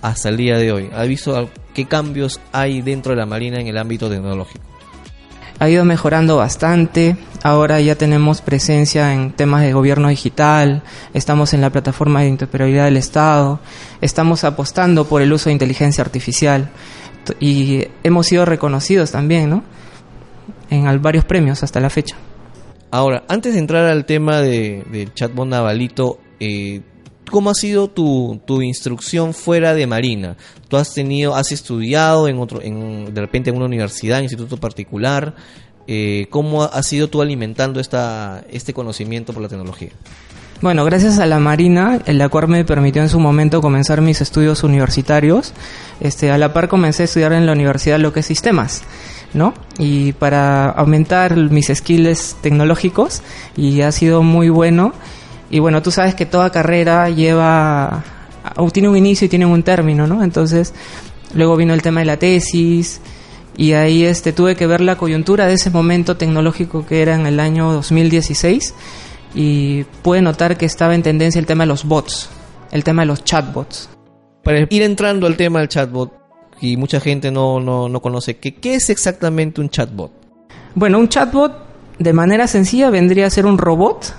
hasta 0.00 0.28
el 0.28 0.36
día 0.36 0.56
de 0.58 0.70
hoy? 0.70 0.90
¿Has 0.94 1.08
visto 1.08 1.50
qué 1.74 1.86
cambios 1.86 2.38
hay 2.52 2.82
dentro 2.82 3.10
de 3.10 3.16
la 3.16 3.26
Marina 3.26 3.58
en 3.58 3.66
el 3.66 3.76
ámbito 3.76 4.08
tecnológico? 4.08 4.71
Ha 5.62 5.68
ido 5.68 5.84
mejorando 5.84 6.38
bastante. 6.38 7.16
Ahora 7.44 7.80
ya 7.80 7.94
tenemos 7.94 8.40
presencia 8.40 9.14
en 9.14 9.30
temas 9.30 9.62
de 9.62 9.72
gobierno 9.72 10.08
digital, 10.08 10.82
estamos 11.14 11.54
en 11.54 11.60
la 11.60 11.70
plataforma 11.70 12.22
de 12.22 12.28
interoperabilidad 12.28 12.86
del 12.86 12.96
Estado, 12.96 13.60
estamos 14.00 14.42
apostando 14.42 15.06
por 15.06 15.22
el 15.22 15.32
uso 15.32 15.50
de 15.50 15.52
inteligencia 15.52 16.02
artificial 16.02 16.70
y 17.38 17.84
hemos 18.02 18.26
sido 18.26 18.44
reconocidos 18.44 19.12
también, 19.12 19.50
¿no? 19.50 19.62
En 20.68 21.00
varios 21.00 21.24
premios 21.24 21.62
hasta 21.62 21.78
la 21.78 21.90
fecha. 21.90 22.16
Ahora, 22.90 23.22
antes 23.28 23.54
de 23.54 23.60
entrar 23.60 23.84
al 23.84 24.04
tema 24.04 24.40
de, 24.40 24.84
del 24.90 25.14
chatbot 25.14 25.46
Navalito, 25.46 26.18
eh, 26.40 26.80
¿cómo 27.32 27.50
ha 27.50 27.54
sido 27.54 27.88
tu, 27.88 28.40
tu, 28.44 28.60
instrucción 28.60 29.32
fuera 29.32 29.74
de 29.74 29.86
Marina? 29.86 30.36
¿Tú 30.68 30.76
has 30.76 30.92
tenido, 30.92 31.34
has 31.34 31.50
estudiado 31.50 32.28
en 32.28 32.38
otro, 32.38 32.60
en, 32.62 33.12
de 33.12 33.20
repente 33.20 33.50
en 33.50 33.56
una 33.56 33.64
universidad, 33.64 34.18
en 34.18 34.24
instituto 34.24 34.58
particular? 34.58 35.34
Eh, 35.88 36.26
¿Cómo 36.30 36.62
has 36.62 36.86
sido 36.86 37.08
tú 37.08 37.22
alimentando 37.22 37.80
esta, 37.80 38.44
este 38.50 38.74
conocimiento 38.74 39.32
por 39.32 39.42
la 39.42 39.48
tecnología? 39.48 39.88
Bueno, 40.60 40.84
gracias 40.84 41.18
a 41.18 41.26
la 41.26 41.40
Marina, 41.40 42.00
la 42.06 42.28
cual 42.28 42.48
me 42.48 42.64
permitió 42.64 43.02
en 43.02 43.08
su 43.08 43.18
momento 43.18 43.60
comenzar 43.60 44.02
mis 44.02 44.20
estudios 44.20 44.62
universitarios. 44.62 45.54
Este, 46.00 46.30
a 46.30 46.38
la 46.38 46.52
par 46.52 46.68
comencé 46.68 47.02
a 47.02 47.04
estudiar 47.06 47.32
en 47.32 47.46
la 47.46 47.52
universidad 47.52 47.98
lo 47.98 48.12
que 48.12 48.20
es 48.20 48.26
sistemas, 48.26 48.82
¿no? 49.32 49.54
Y 49.78 50.12
para 50.12 50.70
aumentar 50.70 51.34
mis 51.36 51.66
skills 51.66 52.36
tecnológicos 52.42 53.22
y 53.56 53.80
ha 53.80 53.90
sido 53.90 54.22
muy 54.22 54.50
bueno 54.50 54.92
y 55.52 55.58
bueno, 55.58 55.82
tú 55.82 55.90
sabes 55.90 56.14
que 56.14 56.24
toda 56.24 56.50
carrera 56.50 57.10
lleva, 57.10 58.02
tiene 58.72 58.88
un 58.88 58.96
inicio 58.96 59.26
y 59.26 59.28
tiene 59.28 59.44
un 59.44 59.62
término, 59.62 60.06
¿no? 60.06 60.24
Entonces, 60.24 60.72
luego 61.34 61.56
vino 61.56 61.74
el 61.74 61.82
tema 61.82 62.00
de 62.00 62.06
la 62.06 62.16
tesis 62.16 63.02
y 63.58 63.74
ahí 63.74 64.02
este, 64.02 64.32
tuve 64.32 64.56
que 64.56 64.66
ver 64.66 64.80
la 64.80 64.96
coyuntura 64.96 65.46
de 65.46 65.52
ese 65.52 65.68
momento 65.68 66.16
tecnológico 66.16 66.86
que 66.86 67.02
era 67.02 67.14
en 67.14 67.26
el 67.26 67.38
año 67.38 67.70
2016 67.70 68.74
y 69.34 69.84
pude 70.00 70.22
notar 70.22 70.56
que 70.56 70.64
estaba 70.64 70.94
en 70.94 71.02
tendencia 71.02 71.38
el 71.38 71.44
tema 71.44 71.64
de 71.64 71.68
los 71.68 71.84
bots, 71.84 72.30
el 72.70 72.82
tema 72.82 73.02
de 73.02 73.08
los 73.08 73.22
chatbots. 73.22 73.90
Para 74.42 74.66
ir 74.70 74.82
entrando 74.82 75.26
al 75.26 75.36
tema 75.36 75.58
del 75.58 75.68
chatbot, 75.68 76.14
y 76.62 76.78
mucha 76.78 76.98
gente 76.98 77.30
no, 77.30 77.60
no, 77.60 77.90
no 77.90 78.00
conoce, 78.00 78.38
¿qué, 78.38 78.54
¿qué 78.54 78.76
es 78.76 78.88
exactamente 78.88 79.60
un 79.60 79.68
chatbot? 79.68 80.12
Bueno, 80.74 80.98
un 80.98 81.10
chatbot 81.10 81.52
de 81.98 82.12
manera 82.14 82.46
sencilla 82.46 82.88
vendría 82.88 83.26
a 83.26 83.30
ser 83.30 83.44
un 83.44 83.58
robot 83.58 84.14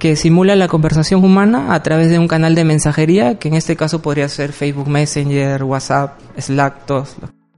que 0.00 0.16
simula 0.16 0.56
la 0.56 0.66
conversación 0.66 1.22
humana 1.22 1.74
a 1.74 1.82
través 1.82 2.08
de 2.10 2.18
un 2.18 2.26
canal 2.26 2.54
de 2.56 2.64
mensajería, 2.64 3.38
que 3.38 3.48
en 3.48 3.54
este 3.54 3.76
caso 3.76 4.00
podría 4.00 4.28
ser 4.28 4.52
Facebook 4.52 4.88
Messenger, 4.88 5.62
WhatsApp, 5.62 6.18
Slack, 6.38 6.86
todos. 6.86 7.16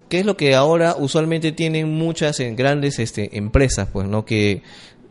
¿Qué 0.09 0.19
es 0.19 0.27
lo 0.27 0.37
que 0.37 0.55
ahora 0.55 0.97
usualmente 0.99 1.53
tienen 1.53 1.95
muchas 1.95 2.39
grandes 2.55 2.99
este, 2.99 3.39
empresas, 3.39 3.89
pues, 3.91 4.09
¿no? 4.09 4.25
Que 4.25 4.63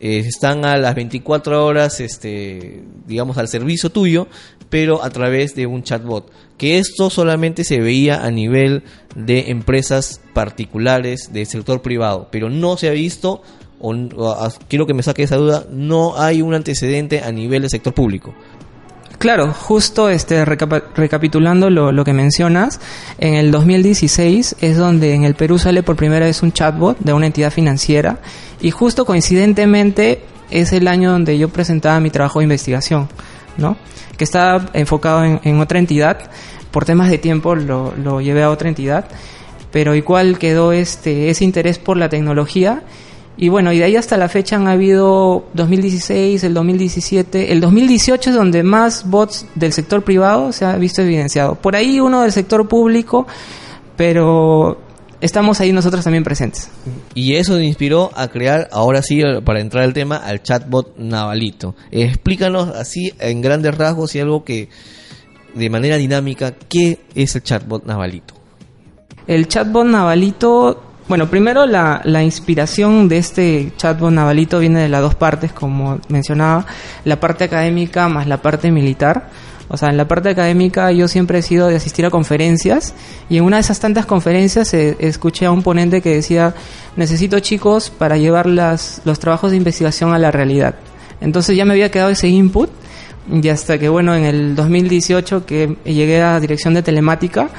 eh, 0.01 0.19
están 0.19 0.65
a 0.65 0.77
las 0.77 0.93
24 0.93 1.65
horas, 1.65 2.01
este, 2.01 2.83
digamos, 3.07 3.37
al 3.37 3.47
servicio 3.47 3.91
tuyo, 3.91 4.27
pero 4.69 5.01
a 5.01 5.09
través 5.09 5.55
de 5.55 5.67
un 5.67 5.83
chatbot. 5.83 6.29
Que 6.57 6.79
esto 6.79 7.09
solamente 7.09 7.63
se 7.63 7.79
veía 7.79 8.25
a 8.25 8.29
nivel 8.29 8.83
de 9.15 9.51
empresas 9.51 10.19
particulares 10.33 11.31
del 11.31 11.47
sector 11.47 11.81
privado, 11.81 12.27
pero 12.29 12.49
no 12.49 12.75
se 12.75 12.89
ha 12.89 12.91
visto 12.91 13.41
o, 13.81 14.49
quiero 14.67 14.85
que 14.85 14.93
me 14.93 15.03
saque 15.03 15.23
esa 15.23 15.37
duda, 15.37 15.65
no 15.71 16.17
hay 16.17 16.41
un 16.41 16.53
antecedente 16.53 17.21
a 17.21 17.31
nivel 17.31 17.61
del 17.61 17.69
sector 17.69 17.93
público. 17.93 18.33
Claro, 19.17 19.53
justo 19.53 20.09
este 20.09 20.45
recapitulando 20.45 21.69
lo, 21.69 21.91
lo, 21.91 22.03
que 22.03 22.11
mencionas, 22.11 22.79
en 23.19 23.35
el 23.35 23.51
2016 23.51 24.55
es 24.61 24.77
donde 24.77 25.13
en 25.13 25.25
el 25.25 25.35
Perú 25.35 25.59
sale 25.59 25.83
por 25.83 25.95
primera 25.95 26.25
vez 26.25 26.41
un 26.41 26.51
chatbot 26.51 26.97
de 26.97 27.13
una 27.13 27.27
entidad 27.27 27.51
financiera 27.51 28.19
y 28.61 28.71
justo 28.71 29.05
coincidentemente 29.05 30.23
es 30.49 30.73
el 30.73 30.87
año 30.87 31.11
donde 31.11 31.37
yo 31.37 31.49
presentaba 31.49 31.99
mi 31.99 32.09
trabajo 32.09 32.39
de 32.39 32.45
investigación, 32.45 33.09
¿no? 33.57 33.77
Que 34.17 34.23
estaba 34.23 34.71
enfocado 34.73 35.23
en, 35.23 35.39
en 35.43 35.59
otra 35.59 35.77
entidad, 35.77 36.31
por 36.71 36.85
temas 36.85 37.11
de 37.11 37.19
tiempo 37.19 37.53
lo, 37.53 37.93
lo 37.95 38.21
llevé 38.21 38.41
a 38.41 38.49
otra 38.49 38.69
entidad 38.69 39.05
pero 39.71 39.95
igual 39.95 40.37
quedó 40.37 40.71
este 40.71 41.29
ese 41.29 41.43
interés 41.43 41.79
por 41.79 41.97
la 41.97 42.09
tecnología 42.09 42.83
y 43.41 43.49
bueno, 43.49 43.73
y 43.73 43.79
de 43.79 43.85
ahí 43.85 43.95
hasta 43.95 44.17
la 44.17 44.29
fecha 44.29 44.55
han 44.55 44.67
habido 44.67 45.45
2016, 45.55 46.43
el 46.43 46.53
2017, 46.53 47.51
el 47.51 47.59
2018 47.59 48.29
es 48.29 48.35
donde 48.35 48.61
más 48.61 49.09
bots 49.09 49.47
del 49.55 49.73
sector 49.73 50.03
privado 50.03 50.51
se 50.51 50.63
ha 50.63 50.75
visto 50.75 51.01
evidenciado. 51.01 51.55
Por 51.55 51.75
ahí 51.75 51.99
uno 51.99 52.21
del 52.21 52.31
sector 52.31 52.67
público, 52.67 53.25
pero 53.97 54.77
estamos 55.21 55.59
ahí 55.59 55.73
nosotros 55.73 56.03
también 56.03 56.23
presentes. 56.23 56.69
Y 57.15 57.33
eso 57.33 57.55
me 57.55 57.65
inspiró 57.65 58.11
a 58.13 58.27
crear, 58.27 58.69
ahora 58.71 59.01
sí, 59.01 59.23
para 59.43 59.59
entrar 59.59 59.85
al 59.85 59.93
tema, 59.93 60.17
al 60.17 60.43
chatbot 60.43 60.99
Navalito. 60.99 61.73
Explícanos 61.89 62.69
así, 62.69 63.11
en 63.17 63.41
grandes 63.41 63.75
rasgos 63.75 64.13
y 64.13 64.19
algo 64.19 64.43
que, 64.43 64.69
de 65.55 65.69
manera 65.71 65.97
dinámica, 65.97 66.53
¿qué 66.69 66.99
es 67.15 67.35
el 67.35 67.41
chatbot 67.41 67.85
Navalito? 67.87 68.35
El 69.25 69.47
chatbot 69.47 69.87
Navalito, 69.87 70.90
bueno, 71.07 71.29
primero 71.29 71.65
la, 71.65 72.01
la 72.05 72.23
inspiración 72.23 73.09
de 73.09 73.17
este 73.17 73.73
chatbot 73.77 74.11
Navalito 74.11 74.59
viene 74.59 74.81
de 74.81 74.89
las 74.89 75.01
dos 75.01 75.15
partes, 75.15 75.51
como 75.51 75.99
mencionaba, 76.07 76.65
la 77.03 77.19
parte 77.19 77.43
académica 77.43 78.07
más 78.07 78.27
la 78.27 78.41
parte 78.41 78.71
militar. 78.71 79.29
O 79.73 79.77
sea, 79.77 79.89
en 79.89 79.95
la 79.95 80.05
parte 80.05 80.27
académica 80.27 80.91
yo 80.91 81.07
siempre 81.07 81.39
he 81.39 81.41
sido 81.41 81.67
de 81.69 81.77
asistir 81.77 82.05
a 82.05 82.09
conferencias 82.09 82.93
y 83.29 83.37
en 83.37 83.45
una 83.45 83.55
de 83.55 83.61
esas 83.61 83.79
tantas 83.79 84.05
conferencias 84.05 84.73
eh, 84.73 84.97
escuché 84.99 85.45
a 85.45 85.51
un 85.51 85.63
ponente 85.63 86.01
que 86.01 86.13
decía, 86.13 86.53
necesito 86.97 87.39
chicos 87.39 87.89
para 87.89 88.17
llevar 88.17 88.47
las, 88.47 89.01
los 89.05 89.19
trabajos 89.19 89.51
de 89.51 89.57
investigación 89.57 90.13
a 90.13 90.19
la 90.19 90.29
realidad. 90.29 90.75
Entonces 91.21 91.55
ya 91.55 91.63
me 91.63 91.71
había 91.71 91.89
quedado 91.89 92.09
ese 92.09 92.27
input 92.27 92.69
y 93.31 93.47
hasta 93.47 93.77
que, 93.77 93.87
bueno, 93.87 94.13
en 94.13 94.25
el 94.25 94.55
2018 94.55 95.45
que 95.45 95.77
llegué 95.85 96.21
a 96.21 96.39
dirección 96.39 96.73
de 96.73 96.83
telemática, 96.83 97.49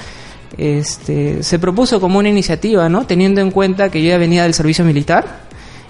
este, 0.59 1.43
se 1.43 1.59
propuso 1.59 2.01
como 2.01 2.19
una 2.19 2.29
iniciativa, 2.29 2.89
¿no? 2.89 3.07
Teniendo 3.07 3.41
en 3.41 3.51
cuenta 3.51 3.91
que 3.91 4.03
yo 4.03 4.11
ya 4.11 4.19
venía 4.19 4.43
del 4.43 4.55
servicio 4.55 4.85
militar 4.85 5.43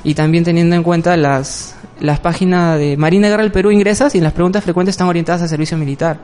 y 0.04 0.14
también 0.14 0.45
teniendo 0.45 0.76
en 0.76 0.83
cuenta 0.83 1.16
las, 1.16 1.76
las 2.00 2.21
páginas 2.21 2.78
de 2.78 2.97
Marina 2.97 3.28
Guerra 3.28 3.42
del 3.42 3.52
Perú 3.52 3.71
ingresas 3.71 4.14
y 4.14 4.21
las 4.21 4.33
preguntas 4.33 4.64
frecuentes 4.64 4.95
están 4.95 5.09
orientadas 5.09 5.42
al 5.42 5.49
servicio 5.49 5.76
militar. 5.76 6.21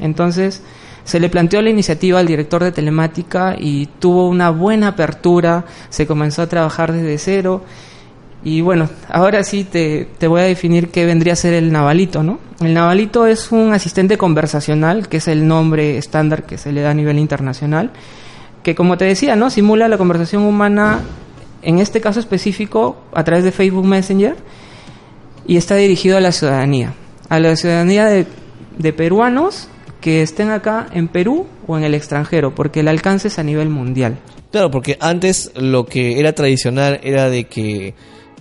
Entonces, 0.00 0.62
se 1.04 1.20
le 1.20 1.28
planteó 1.28 1.60
la 1.62 1.70
iniciativa 1.70 2.20
al 2.20 2.26
director 2.26 2.62
de 2.62 2.72
telemática 2.72 3.56
y 3.58 3.86
tuvo 3.98 4.28
una 4.28 4.50
buena 4.50 4.88
apertura, 4.88 5.64
se 5.88 6.06
comenzó 6.06 6.42
a 6.42 6.48
trabajar 6.48 6.92
desde 6.92 7.18
cero. 7.18 7.64
Y 8.44 8.60
bueno, 8.60 8.88
ahora 9.08 9.44
sí 9.44 9.64
te, 9.64 10.08
te, 10.18 10.26
voy 10.26 10.40
a 10.40 10.44
definir 10.44 10.88
qué 10.88 11.06
vendría 11.06 11.34
a 11.34 11.36
ser 11.36 11.54
el 11.54 11.70
navalito, 11.70 12.24
¿no? 12.24 12.40
El 12.60 12.74
navalito 12.74 13.26
es 13.26 13.52
un 13.52 13.72
asistente 13.72 14.18
conversacional, 14.18 15.08
que 15.08 15.18
es 15.18 15.28
el 15.28 15.46
nombre 15.46 15.96
estándar 15.96 16.44
que 16.44 16.58
se 16.58 16.72
le 16.72 16.80
da 16.80 16.90
a 16.90 16.94
nivel 16.94 17.18
internacional, 17.18 17.92
que 18.64 18.74
como 18.74 18.98
te 18.98 19.04
decía, 19.04 19.36
¿no? 19.36 19.48
Simula 19.48 19.86
la 19.86 19.96
conversación 19.96 20.42
humana, 20.42 21.00
en 21.62 21.78
este 21.78 22.00
caso 22.00 22.18
específico, 22.18 23.04
a 23.12 23.22
través 23.22 23.44
de 23.44 23.52
Facebook 23.52 23.86
Messenger, 23.86 24.36
y 25.46 25.56
está 25.56 25.76
dirigido 25.76 26.16
a 26.16 26.20
la 26.20 26.32
ciudadanía, 26.32 26.94
a 27.28 27.38
la 27.38 27.54
ciudadanía 27.54 28.06
de, 28.06 28.26
de 28.76 28.92
peruanos 28.92 29.68
que 30.00 30.22
estén 30.22 30.50
acá 30.50 30.88
en 30.92 31.06
Perú 31.06 31.46
o 31.68 31.78
en 31.78 31.84
el 31.84 31.94
extranjero, 31.94 32.54
porque 32.54 32.80
el 32.80 32.88
alcance 32.88 33.28
es 33.28 33.38
a 33.38 33.44
nivel 33.44 33.68
mundial. 33.68 34.18
Claro, 34.50 34.70
porque 34.70 34.98
antes 35.00 35.52
lo 35.54 35.86
que 35.86 36.18
era 36.18 36.34
tradicional 36.34 37.00
era 37.02 37.30
de 37.30 37.44
que 37.44 37.94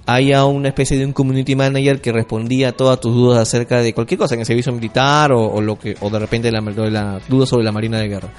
haya 0.05 0.45
una 0.45 0.69
especie 0.69 0.97
de 0.97 1.05
un 1.05 1.13
community 1.13 1.55
manager 1.55 2.01
que 2.01 2.11
respondía 2.11 2.69
a 2.69 2.71
todas 2.71 2.99
tus 2.99 3.13
dudas 3.13 3.39
acerca 3.39 3.81
de 3.81 3.93
cualquier 3.93 4.17
cosa 4.17 4.35
en 4.35 4.41
el 4.41 4.45
servicio 4.45 4.71
militar 4.71 5.31
o, 5.31 5.61
lo 5.61 5.77
que 5.77 5.95
o 6.01 6.09
de 6.09 6.19
repente 6.19 6.51
la, 6.51 7.19
duda 7.27 7.45
sobre 7.45 7.63
la 7.63 7.71
marina 7.71 7.99
de 7.99 8.07
guerra. 8.07 8.29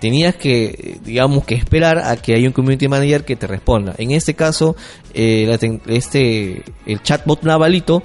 Tenías 0.00 0.34
que 0.34 0.98
digamos 1.04 1.44
que 1.44 1.54
esperar 1.54 1.98
a 1.98 2.16
que 2.16 2.34
haya 2.34 2.48
un 2.48 2.52
community 2.52 2.88
manager 2.88 3.24
que 3.24 3.36
te 3.36 3.46
responda. 3.46 3.94
En 3.98 4.10
este 4.10 4.34
caso 4.34 4.74
eh, 5.14 5.56
este 5.86 6.64
el 6.86 7.02
chatbot 7.02 7.42
navalito 7.42 8.02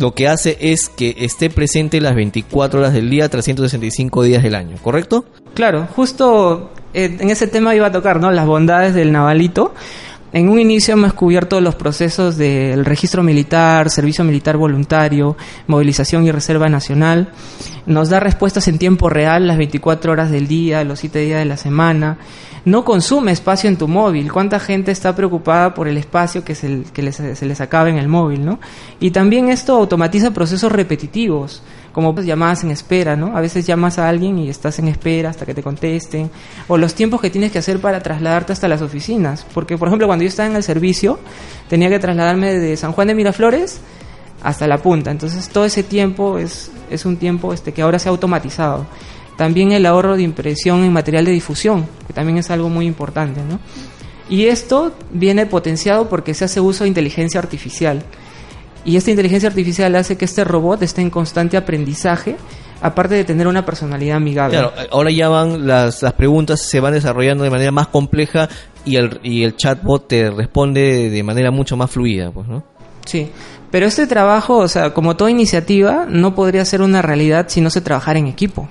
lo 0.00 0.12
que 0.12 0.28
hace 0.28 0.56
es 0.60 0.88
que 0.88 1.16
esté 1.20 1.50
presente 1.50 2.00
las 2.00 2.14
24 2.14 2.80
horas 2.80 2.92
del 2.92 3.08
día 3.08 3.28
365 3.28 4.22
días 4.24 4.42
del 4.42 4.54
año 4.54 4.76
correcto 4.82 5.24
claro 5.54 5.88
justo 5.96 6.70
eh, 6.92 7.16
en 7.18 7.30
ese 7.30 7.46
tema 7.46 7.74
iba 7.74 7.86
a 7.86 7.92
tocar 7.92 8.20
no 8.20 8.30
las 8.30 8.46
bondades 8.46 8.94
del 8.94 9.12
navalito 9.12 9.74
en 10.36 10.50
un 10.50 10.58
inicio 10.58 10.92
hemos 10.92 11.14
cubierto 11.14 11.62
los 11.62 11.76
procesos 11.76 12.36
del 12.36 12.84
registro 12.84 13.22
militar, 13.22 13.88
servicio 13.88 14.22
militar 14.22 14.58
voluntario, 14.58 15.34
movilización 15.66 16.26
y 16.26 16.30
reserva 16.30 16.68
nacional. 16.68 17.30
Nos 17.86 18.10
da 18.10 18.20
respuestas 18.20 18.68
en 18.68 18.78
tiempo 18.78 19.08
real 19.08 19.46
las 19.46 19.56
24 19.56 20.12
horas 20.12 20.30
del 20.30 20.46
día, 20.46 20.84
los 20.84 20.98
7 21.00 21.20
días 21.20 21.38
de 21.38 21.46
la 21.46 21.56
semana. 21.56 22.18
No 22.66 22.84
consume 22.84 23.32
espacio 23.32 23.70
en 23.70 23.78
tu 23.78 23.88
móvil. 23.88 24.30
¿Cuánta 24.30 24.60
gente 24.60 24.92
está 24.92 25.16
preocupada 25.16 25.72
por 25.72 25.88
el 25.88 25.96
espacio 25.96 26.44
que, 26.44 26.54
se, 26.54 26.82
que 26.92 27.12
se 27.12 27.46
les 27.46 27.60
acaba 27.62 27.88
en 27.88 27.96
el 27.96 28.08
móvil? 28.08 28.44
¿no? 28.44 28.60
Y 29.00 29.12
también 29.12 29.48
esto 29.48 29.74
automatiza 29.74 30.32
procesos 30.32 30.70
repetitivos 30.70 31.62
como 31.96 32.14
pues, 32.14 32.26
llamadas 32.26 32.62
en 32.62 32.70
espera, 32.70 33.16
¿no? 33.16 33.34
A 33.34 33.40
veces 33.40 33.66
llamas 33.66 33.98
a 33.98 34.06
alguien 34.06 34.38
y 34.38 34.50
estás 34.50 34.78
en 34.80 34.88
espera 34.88 35.30
hasta 35.30 35.46
que 35.46 35.54
te 35.54 35.62
contesten, 35.62 36.30
o 36.68 36.76
los 36.76 36.94
tiempos 36.94 37.22
que 37.22 37.30
tienes 37.30 37.50
que 37.50 37.58
hacer 37.58 37.80
para 37.80 38.00
trasladarte 38.00 38.52
hasta 38.52 38.68
las 38.68 38.82
oficinas, 38.82 39.46
porque 39.54 39.78
por 39.78 39.88
ejemplo 39.88 40.06
cuando 40.06 40.22
yo 40.22 40.28
estaba 40.28 40.46
en 40.46 40.56
el 40.56 40.62
servicio 40.62 41.18
tenía 41.70 41.88
que 41.88 41.98
trasladarme 41.98 42.52
de 42.52 42.76
San 42.76 42.92
Juan 42.92 43.08
de 43.08 43.14
Miraflores 43.14 43.80
hasta 44.42 44.66
la 44.66 44.76
punta, 44.76 45.10
entonces 45.10 45.48
todo 45.48 45.64
ese 45.64 45.84
tiempo 45.84 46.36
es, 46.36 46.70
es 46.90 47.06
un 47.06 47.16
tiempo 47.16 47.54
este, 47.54 47.72
que 47.72 47.80
ahora 47.80 47.98
se 47.98 48.10
ha 48.10 48.12
automatizado. 48.12 48.84
También 49.38 49.72
el 49.72 49.86
ahorro 49.86 50.16
de 50.16 50.22
impresión 50.22 50.84
en 50.84 50.92
material 50.92 51.24
de 51.24 51.30
difusión, 51.30 51.86
que 52.06 52.12
también 52.12 52.36
es 52.36 52.50
algo 52.50 52.68
muy 52.68 52.84
importante, 52.84 53.40
¿no? 53.40 53.58
Y 54.28 54.48
esto 54.48 54.92
viene 55.12 55.46
potenciado 55.46 56.10
porque 56.10 56.34
se 56.34 56.44
hace 56.44 56.60
uso 56.60 56.84
de 56.84 56.88
inteligencia 56.88 57.40
artificial. 57.40 58.02
Y 58.86 58.96
esta 58.96 59.10
inteligencia 59.10 59.48
artificial 59.48 59.96
hace 59.96 60.16
que 60.16 60.24
este 60.24 60.44
robot 60.44 60.80
esté 60.80 61.02
en 61.02 61.10
constante 61.10 61.56
aprendizaje, 61.56 62.36
aparte 62.80 63.16
de 63.16 63.24
tener 63.24 63.48
una 63.48 63.66
personalidad 63.66 64.18
amigable. 64.18 64.58
Claro, 64.58 64.72
ahora 64.92 65.10
ya 65.10 65.28
van 65.28 65.66
las, 65.66 66.02
las 66.02 66.12
preguntas 66.12 66.62
se 66.62 66.78
van 66.78 66.94
desarrollando 66.94 67.42
de 67.42 67.50
manera 67.50 67.72
más 67.72 67.88
compleja 67.88 68.48
y 68.84 68.94
el, 68.94 69.18
y 69.24 69.42
el 69.42 69.56
chatbot 69.56 70.06
te 70.06 70.30
responde 70.30 71.10
de 71.10 71.22
manera 71.24 71.50
mucho 71.50 71.76
más 71.76 71.90
fluida, 71.90 72.30
pues, 72.30 72.46
¿no? 72.46 72.62
Sí, 73.04 73.28
pero 73.72 73.86
este 73.86 74.06
trabajo, 74.06 74.58
o 74.58 74.68
sea, 74.68 74.94
como 74.94 75.16
toda 75.16 75.32
iniciativa, 75.32 76.06
no 76.08 76.36
podría 76.36 76.64
ser 76.64 76.80
una 76.80 77.02
realidad 77.02 77.46
si 77.48 77.60
no 77.60 77.70
se 77.70 77.80
trabajara 77.80 78.20
en 78.20 78.28
equipo. 78.28 78.68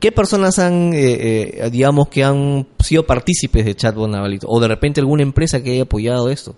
¿Qué 0.00 0.10
personas 0.10 0.58
han, 0.58 0.94
eh, 0.94 1.66
eh, 1.66 1.70
digamos, 1.70 2.08
que 2.08 2.24
han 2.24 2.66
sido 2.78 3.04
partícipes 3.04 3.66
de 3.66 3.74
Chatbot 3.74 4.08
Navalito? 4.08 4.46
O 4.48 4.58
de 4.58 4.68
repente 4.68 5.00
alguna 5.00 5.22
empresa 5.22 5.62
que 5.62 5.72
haya 5.72 5.82
apoyado 5.82 6.30
esto. 6.30 6.56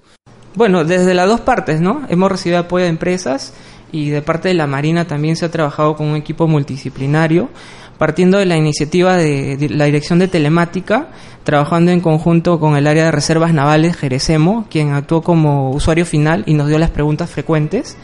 Bueno, 0.54 0.84
desde 0.84 1.14
las 1.14 1.28
dos 1.28 1.40
partes, 1.40 1.80
¿no? 1.80 2.02
Hemos 2.08 2.30
recibido 2.30 2.60
apoyo 2.60 2.84
de 2.84 2.90
empresas 2.90 3.54
y 3.90 4.10
de 4.10 4.20
parte 4.20 4.48
de 4.48 4.54
la 4.54 4.66
Marina 4.66 5.06
también 5.06 5.34
se 5.36 5.46
ha 5.46 5.50
trabajado 5.50 5.96
con 5.96 6.08
un 6.08 6.16
equipo 6.16 6.46
multidisciplinario, 6.46 7.48
partiendo 7.96 8.36
de 8.36 8.44
la 8.44 8.56
iniciativa 8.56 9.16
de, 9.16 9.68
la 9.70 9.86
Dirección 9.86 10.18
de 10.18 10.28
Telemática, 10.28 11.08
trabajando 11.44 11.90
en 11.90 12.00
conjunto 12.00 12.60
con 12.60 12.76
el 12.76 12.86
área 12.86 13.06
de 13.06 13.12
reservas 13.12 13.54
navales 13.54 13.96
Jerecemo, 13.96 14.66
quien 14.70 14.92
actuó 14.92 15.22
como 15.22 15.70
usuario 15.70 16.04
final 16.04 16.42
y 16.46 16.52
nos 16.52 16.68
dio 16.68 16.78
las 16.78 16.90
preguntas 16.90 17.30
frecuentes 17.30 17.96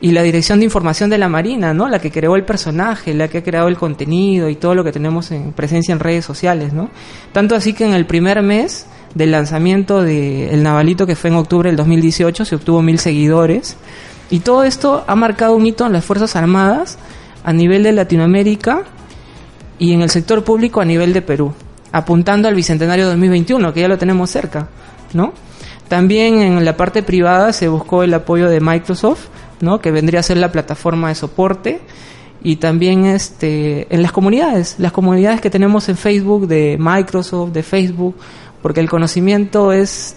y 0.00 0.12
la 0.12 0.22
dirección 0.22 0.60
de 0.60 0.64
información 0.64 1.10
de 1.10 1.18
la 1.18 1.28
Marina, 1.28 1.74
¿no? 1.74 1.88
La 1.88 1.98
que 1.98 2.10
creó 2.10 2.36
el 2.36 2.44
personaje, 2.44 3.14
la 3.14 3.28
que 3.28 3.38
ha 3.38 3.42
creado 3.42 3.68
el 3.68 3.76
contenido 3.76 4.48
y 4.48 4.54
todo 4.54 4.74
lo 4.74 4.84
que 4.84 4.92
tenemos 4.92 5.30
en 5.30 5.52
presencia 5.52 5.92
en 5.92 6.00
redes 6.00 6.24
sociales, 6.24 6.72
¿no? 6.72 6.88
Tanto 7.32 7.54
así 7.54 7.72
que 7.72 7.84
en 7.84 7.92
el 7.94 8.06
primer 8.06 8.42
mes 8.42 8.86
del 9.14 9.32
lanzamiento 9.32 10.02
de 10.02 10.52
El 10.52 10.62
Navalito, 10.62 11.06
que 11.06 11.16
fue 11.16 11.30
en 11.30 11.36
octubre 11.36 11.68
del 11.68 11.76
2018, 11.76 12.44
se 12.44 12.54
obtuvo 12.54 12.82
mil 12.82 12.98
seguidores. 12.98 13.76
Y 14.30 14.40
todo 14.40 14.62
esto 14.64 15.04
ha 15.06 15.16
marcado 15.16 15.56
un 15.56 15.66
hito 15.66 15.86
en 15.86 15.92
las 15.92 16.04
Fuerzas 16.04 16.36
Armadas 16.36 16.98
a 17.42 17.52
nivel 17.52 17.82
de 17.82 17.92
Latinoamérica 17.92 18.82
y 19.78 19.92
en 19.92 20.02
el 20.02 20.10
sector 20.10 20.44
público 20.44 20.80
a 20.80 20.84
nivel 20.84 21.12
de 21.12 21.22
Perú, 21.22 21.52
apuntando 21.90 22.48
al 22.48 22.54
Bicentenario 22.54 23.06
2021, 23.08 23.72
que 23.72 23.80
ya 23.80 23.88
lo 23.88 23.98
tenemos 23.98 24.30
cerca, 24.30 24.68
¿no? 25.12 25.32
También 25.88 26.40
en 26.40 26.64
la 26.64 26.76
parte 26.76 27.02
privada 27.02 27.52
se 27.52 27.66
buscó 27.66 28.04
el 28.04 28.14
apoyo 28.14 28.48
de 28.48 28.60
Microsoft, 28.60 29.26
¿no? 29.60 29.80
que 29.80 29.90
vendría 29.90 30.20
a 30.20 30.22
ser 30.22 30.36
la 30.36 30.52
plataforma 30.52 31.08
de 31.08 31.16
soporte 31.16 31.80
y 32.42 32.56
también 32.56 33.06
este 33.06 33.92
en 33.92 34.02
las 34.02 34.12
comunidades, 34.12 34.76
las 34.78 34.92
comunidades 34.92 35.40
que 35.40 35.50
tenemos 35.50 35.88
en 35.88 35.96
Facebook 35.96 36.46
de 36.46 36.76
Microsoft, 36.78 37.50
de 37.50 37.64
Facebook 37.64 38.14
porque 38.62 38.80
el 38.80 38.88
conocimiento 38.88 39.72
es 39.72 40.16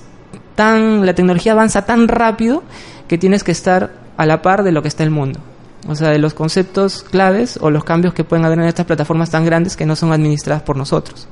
tan, 0.56 1.06
la 1.06 1.14
tecnología 1.14 1.54
avanza 1.54 1.86
tan 1.86 2.08
rápido 2.08 2.64
que 3.08 3.18
tienes 3.18 3.44
que 3.44 3.52
estar 3.52 3.92
a 4.18 4.26
la 4.26 4.42
par 4.42 4.64
de 4.64 4.72
lo 4.72 4.82
que 4.82 4.88
está 4.88 5.04
el 5.04 5.10
mundo. 5.10 5.40
O 5.88 5.96
sea, 5.96 6.10
de 6.10 6.20
los 6.20 6.34
conceptos 6.34 7.04
claves 7.04 7.60
o 7.62 7.70
los 7.70 7.84
cambios 7.84 8.14
que 8.14 8.24
pueden 8.24 8.46
haber 8.46 8.60
en 8.60 8.66
estas 8.66 8.86
plataformas 8.86 9.30
tan 9.30 9.46
grandes 9.46 9.76
que 9.76 9.86
no 9.86 9.96
son 9.96 10.14
administradas 10.14 10.64
por 10.64 10.78
nosotros. 10.78 11.28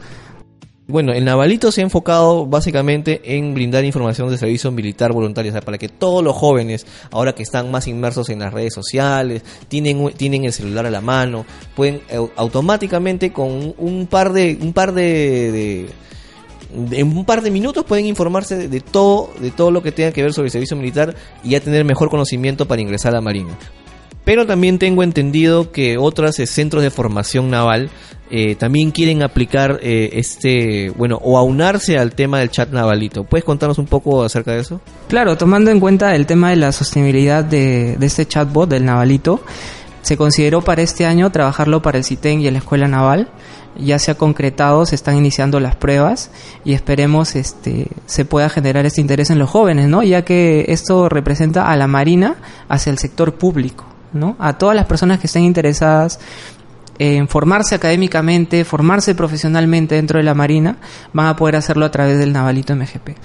Bueno, 0.87 1.13
el 1.13 1.23
Navalito 1.23 1.71
se 1.71 1.79
ha 1.79 1.83
enfocado 1.85 2.45
básicamente 2.45 3.37
en 3.37 3.53
brindar 3.53 3.85
información 3.85 4.29
de 4.29 4.37
servicio 4.37 4.71
militar 4.71 5.13
voluntario, 5.13 5.51
o 5.51 5.53
sea, 5.53 5.61
para 5.61 5.77
que 5.77 5.87
todos 5.87 6.21
los 6.21 6.35
jóvenes, 6.35 6.85
ahora 7.11 7.33
que 7.33 7.43
están 7.43 7.71
más 7.71 7.87
inmersos 7.87 8.29
en 8.29 8.39
las 8.39 8.53
redes 8.53 8.73
sociales, 8.73 9.41
tienen, 9.69 10.11
tienen 10.17 10.43
el 10.43 10.51
celular 10.51 10.85
a 10.85 10.91
la 10.91 10.99
mano, 10.99 11.45
pueden 11.75 12.01
automáticamente 12.35 13.31
con 13.31 13.73
un 13.77 14.07
par 14.07 14.33
de, 14.33 14.57
un 14.59 14.73
par 14.73 14.91
de 14.91 15.87
en 16.91 17.17
un 17.17 17.25
par 17.25 17.41
de 17.41 17.51
minutos 17.51 17.85
pueden 17.85 18.05
informarse 18.05 18.67
de 18.67 18.79
todo, 18.79 19.31
de 19.39 19.51
todo 19.51 19.71
lo 19.71 19.81
que 19.81 19.91
tenga 19.91 20.11
que 20.11 20.23
ver 20.23 20.33
sobre 20.33 20.47
el 20.47 20.51
servicio 20.51 20.77
militar 20.77 21.15
y 21.43 21.49
ya 21.49 21.59
tener 21.59 21.85
mejor 21.85 22.09
conocimiento 22.09 22.67
para 22.67 22.81
ingresar 22.81 23.11
a 23.11 23.15
la 23.15 23.21
Marina. 23.21 23.57
Pero 24.23 24.45
también 24.45 24.77
tengo 24.77 25.03
entendido 25.03 25.71
que 25.71 25.97
otros 25.97 26.39
eh, 26.39 26.45
centros 26.45 26.83
de 26.83 26.91
formación 26.91 27.49
naval 27.49 27.89
eh, 28.29 28.55
también 28.55 28.91
quieren 28.91 29.23
aplicar 29.23 29.79
eh, 29.81 30.11
este, 30.13 30.91
bueno, 30.91 31.19
o 31.21 31.37
aunarse 31.37 31.97
al 31.97 32.13
tema 32.13 32.39
del 32.39 32.49
chat 32.49 32.69
navalito. 32.71 33.23
¿Puedes 33.23 33.43
contarnos 33.43 33.79
un 33.79 33.87
poco 33.87 34.23
acerca 34.23 34.51
de 34.51 34.61
eso? 34.61 34.79
Claro, 35.09 35.37
tomando 35.37 35.71
en 35.71 35.79
cuenta 35.79 36.15
el 36.15 36.27
tema 36.27 36.51
de 36.51 36.55
la 36.55 36.71
sostenibilidad 36.71 37.43
de, 37.43 37.97
de 37.97 38.05
este 38.05 38.25
chatbot 38.27 38.69
del 38.69 38.85
navalito, 38.85 39.41
se 40.01 40.17
consideró 40.17 40.61
para 40.61 40.81
este 40.81 41.05
año 41.05 41.31
trabajarlo 41.31 41.81
para 41.81 41.97
el 41.97 42.05
CITEN 42.05 42.41
y 42.41 42.49
la 42.49 42.59
Escuela 42.59 42.87
Naval. 42.87 43.29
Ya 43.77 43.99
se 43.99 44.11
ha 44.11 44.15
concretado, 44.15 44.85
se 44.85 44.95
están 44.95 45.17
iniciando 45.17 45.59
las 45.59 45.75
pruebas 45.75 46.31
y 46.65 46.73
esperemos 46.73 47.35
este 47.35 47.87
se 48.05 48.25
pueda 48.25 48.49
generar 48.49 48.85
este 48.85 49.01
interés 49.01 49.29
en 49.29 49.39
los 49.39 49.49
jóvenes, 49.49 49.87
¿no? 49.87 50.03
Ya 50.03 50.23
que 50.23 50.65
esto 50.67 51.09
representa 51.09 51.71
a 51.71 51.75
la 51.77 51.87
Marina 51.87 52.35
hacia 52.67 52.91
el 52.91 52.97
sector 52.97 53.35
público. 53.35 53.85
¿no? 54.13 54.35
A 54.39 54.57
todas 54.57 54.75
las 54.75 54.85
personas 54.85 55.19
que 55.19 55.27
estén 55.27 55.43
interesadas 55.43 56.19
en 56.99 57.27
formarse 57.27 57.75
académicamente, 57.75 58.63
formarse 58.63 59.15
profesionalmente 59.15 59.95
dentro 59.95 60.19
de 60.19 60.23
la 60.23 60.33
Marina, 60.33 60.77
van 61.13 61.27
a 61.27 61.35
poder 61.35 61.55
hacerlo 61.55 61.85
a 61.85 61.91
través 61.91 62.19
del 62.19 62.33
Navalito 62.33 62.75
MGP. 62.75 63.17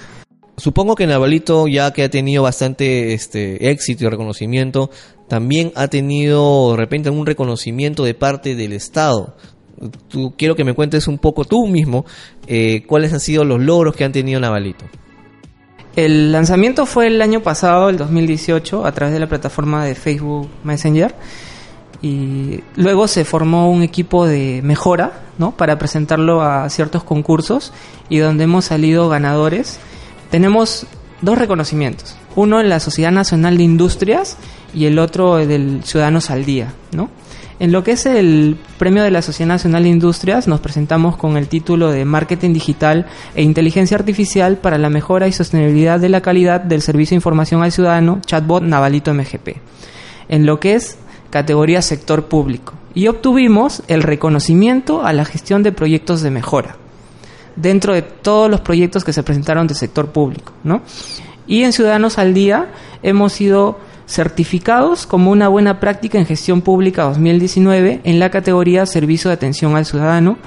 Supongo 0.57 0.95
que 0.95 1.05
Navalito, 1.05 1.67
ya 1.67 1.93
que 1.93 2.03
ha 2.03 2.09
tenido 2.09 2.41
bastante 2.41 3.13
este, 3.13 3.69
éxito 3.69 4.05
y 4.05 4.09
reconocimiento, 4.09 4.89
también 5.27 5.71
ha 5.75 5.87
tenido 5.87 6.71
de 6.71 6.77
repente 6.77 7.09
algún 7.09 7.27
reconocimiento 7.27 8.03
de 8.03 8.15
parte 8.15 8.55
del 8.55 8.73
Estado. 8.73 9.35
Tú, 10.07 10.33
quiero 10.37 10.55
que 10.55 10.63
me 10.63 10.73
cuentes 10.73 11.07
un 11.07 11.17
poco 11.17 11.45
tú 11.45 11.67
mismo 11.67 12.05
eh, 12.47 12.83
cuáles 12.87 13.13
han 13.13 13.19
sido 13.19 13.43
los 13.43 13.59
logros 13.61 13.95
que 13.95 14.03
han 14.03 14.11
tenido 14.11 14.39
Navalito. 14.39 14.85
El 15.95 16.31
lanzamiento 16.31 16.85
fue 16.85 17.07
el 17.07 17.21
año 17.21 17.41
pasado, 17.41 17.89
el 17.89 17.97
2018, 17.97 18.85
a 18.85 18.91
través 18.91 19.13
de 19.13 19.19
la 19.19 19.27
plataforma 19.27 19.83
de 19.83 19.95
Facebook 19.95 20.47
Messenger. 20.63 21.15
Y 22.03 22.59
luego 22.75 23.07
se 23.07 23.25
formó 23.25 23.71
un 23.71 23.81
equipo 23.81 24.27
de 24.27 24.61
mejora, 24.63 25.23
¿no? 25.39 25.57
Para 25.57 25.79
presentarlo 25.79 26.43
a 26.43 26.69
ciertos 26.69 27.03
concursos 27.03 27.73
y 28.09 28.19
donde 28.19 28.43
hemos 28.43 28.65
salido 28.65 29.09
ganadores. 29.09 29.79
Tenemos 30.29 30.85
dos 31.21 31.37
reconocimientos. 31.37 32.15
Uno 32.35 32.59
en 32.59 32.69
la 32.69 32.79
Sociedad 32.79 33.11
Nacional 33.11 33.57
de 33.57 33.63
Industrias 33.63 34.37
y 34.75 34.85
el 34.85 34.99
otro 34.99 35.37
del 35.37 35.83
Ciudadanos 35.83 36.29
al 36.29 36.45
Día, 36.45 36.73
¿no? 36.91 37.09
En 37.59 37.71
lo 37.71 37.83
que 37.83 37.93
es 37.93 38.05
el 38.05 38.55
premio 38.77 39.01
de 39.01 39.09
la 39.09 39.23
Sociedad 39.23 39.47
Nacional 39.47 39.83
de 39.83 39.89
Industrias, 39.89 40.47
nos 40.47 40.59
presentamos 40.59 41.17
con 41.17 41.37
el 41.37 41.47
título 41.47 41.89
de 41.89 42.05
Marketing 42.05 42.53
Digital 42.53 43.07
e 43.33 43.41
Inteligencia 43.41 43.97
Artificial 43.97 44.57
para 44.57 44.77
la 44.77 44.91
mejora 44.91 45.27
y 45.27 45.31
sostenibilidad 45.31 45.99
de 45.99 46.09
la 46.09 46.21
calidad 46.21 46.61
del 46.61 46.83
servicio 46.83 47.15
de 47.15 47.17
información 47.17 47.63
al 47.63 47.71
ciudadano, 47.71 48.21
chatbot 48.25 48.61
Navalito 48.61 49.11
MGP. 49.11 49.57
En 50.29 50.45
lo 50.45 50.59
que 50.59 50.75
es 50.75 50.97
categoría 51.31 51.81
sector 51.81 52.25
público. 52.25 52.73
Y 52.93 53.07
obtuvimos 53.07 53.81
el 53.87 54.03
reconocimiento 54.03 55.03
a 55.03 55.11
la 55.13 55.25
gestión 55.25 55.63
de 55.63 55.71
proyectos 55.71 56.21
de 56.21 56.31
mejora 56.31 56.77
dentro 57.55 57.93
de 57.93 58.03
todos 58.03 58.51
los 58.51 58.61
proyectos 58.61 59.03
que 59.03 59.13
se 59.13 59.23
presentaron 59.23 59.65
del 59.65 59.75
sector 59.75 60.11
público, 60.11 60.53
¿no? 60.63 60.83
Y 61.47 61.63
en 61.63 61.73
Ciudadanos 61.73 62.19
al 62.19 62.33
Día 62.33 62.67
hemos 63.01 63.33
sido 63.33 63.79
certificados 64.07 65.05
como 65.05 65.31
una 65.31 65.49
buena 65.49 65.79
práctica 65.79 66.17
en 66.17 66.25
gestión 66.25 66.61
pública 66.61 67.03
2019 67.03 68.01
en 68.03 68.19
la 68.19 68.31
categoría 68.31 68.85
Servicio 68.85 69.29
de 69.29 69.35
Atención 69.35 69.75
al 69.75 69.85
Ciudadano. 69.85 70.37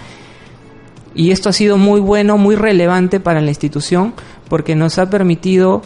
Y 1.14 1.30
esto 1.30 1.50
ha 1.50 1.52
sido 1.52 1.76
muy 1.76 2.00
bueno, 2.00 2.38
muy 2.38 2.56
relevante 2.56 3.20
para 3.20 3.40
la 3.40 3.50
institución 3.50 4.14
porque 4.48 4.74
nos 4.74 4.98
ha 4.98 5.10
permitido 5.10 5.82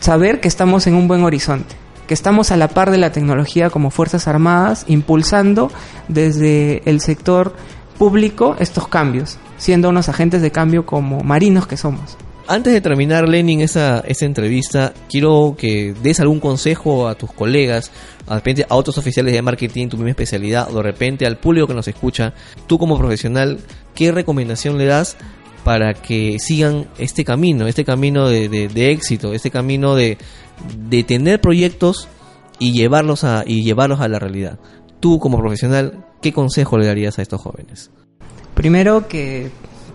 saber 0.00 0.40
que 0.40 0.48
estamos 0.48 0.86
en 0.86 0.94
un 0.94 1.06
buen 1.06 1.22
horizonte, 1.22 1.76
que 2.08 2.14
estamos 2.14 2.50
a 2.50 2.56
la 2.56 2.68
par 2.68 2.90
de 2.90 2.98
la 2.98 3.12
tecnología 3.12 3.70
como 3.70 3.90
Fuerzas 3.90 4.26
Armadas, 4.26 4.84
impulsando 4.88 5.70
desde 6.08 6.82
el 6.84 7.00
sector 7.00 7.54
público 7.96 8.56
estos 8.58 8.88
cambios, 8.88 9.38
siendo 9.56 9.88
unos 9.88 10.08
agentes 10.08 10.42
de 10.42 10.50
cambio 10.50 10.84
como 10.84 11.20
marinos 11.20 11.66
que 11.66 11.76
somos. 11.76 12.18
Antes 12.46 12.74
de 12.74 12.82
terminar, 12.82 13.26
Lenin, 13.26 13.62
esa, 13.62 14.00
esa 14.00 14.26
entrevista, 14.26 14.92
quiero 15.08 15.54
que 15.56 15.94
des 16.02 16.20
algún 16.20 16.40
consejo 16.40 17.08
a 17.08 17.14
tus 17.14 17.32
colegas, 17.32 17.90
a 18.26 18.34
repente 18.34 18.66
a 18.68 18.74
otros 18.74 18.98
oficiales 18.98 19.32
de 19.32 19.40
marketing, 19.40 19.88
tu 19.88 19.96
misma 19.96 20.10
especialidad, 20.10 20.70
o 20.70 20.76
de 20.76 20.82
repente 20.82 21.24
al 21.24 21.38
público 21.38 21.66
que 21.66 21.74
nos 21.74 21.88
escucha, 21.88 22.34
tú 22.66 22.78
como 22.78 22.98
profesional, 22.98 23.60
¿qué 23.94 24.12
recomendación 24.12 24.76
le 24.76 24.84
das 24.84 25.16
para 25.64 25.94
que 25.94 26.38
sigan 26.38 26.86
este 26.98 27.24
camino, 27.24 27.66
este 27.66 27.82
camino 27.82 28.28
de, 28.28 28.50
de, 28.50 28.90
éxito, 28.90 29.32
este 29.32 29.50
camino 29.50 29.94
de, 29.94 30.18
de 30.76 31.02
tener 31.02 31.40
proyectos 31.40 32.08
y 32.58 32.72
llevarlos, 32.72 33.24
a, 33.24 33.44
y 33.46 33.62
llevarlos 33.62 34.00
a 34.00 34.08
la 34.08 34.18
realidad? 34.18 34.58
Tú 35.00 35.18
como 35.18 35.38
profesional, 35.38 36.04
¿qué 36.20 36.34
consejo 36.34 36.76
le 36.76 36.86
darías 36.86 37.18
a 37.18 37.22
estos 37.22 37.40
jóvenes? 37.40 37.90
Primero 38.54 39.08
que 39.08 39.50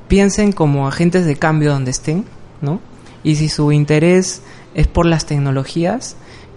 piensen 0.07 0.51
como 0.51 0.87
agentes 0.87 1.27
de 1.27 1.35
cambio 1.35 1.71
donde 1.71 1.91
estén, 1.91 2.25
¿no? 2.61 2.79
Y 3.23 3.35
si 3.35 3.49
su 3.49 3.71
interés 3.71 4.41
es 4.73 4.87
por 4.87 5.05
las 5.05 5.25
tecnologías, 5.25 6.15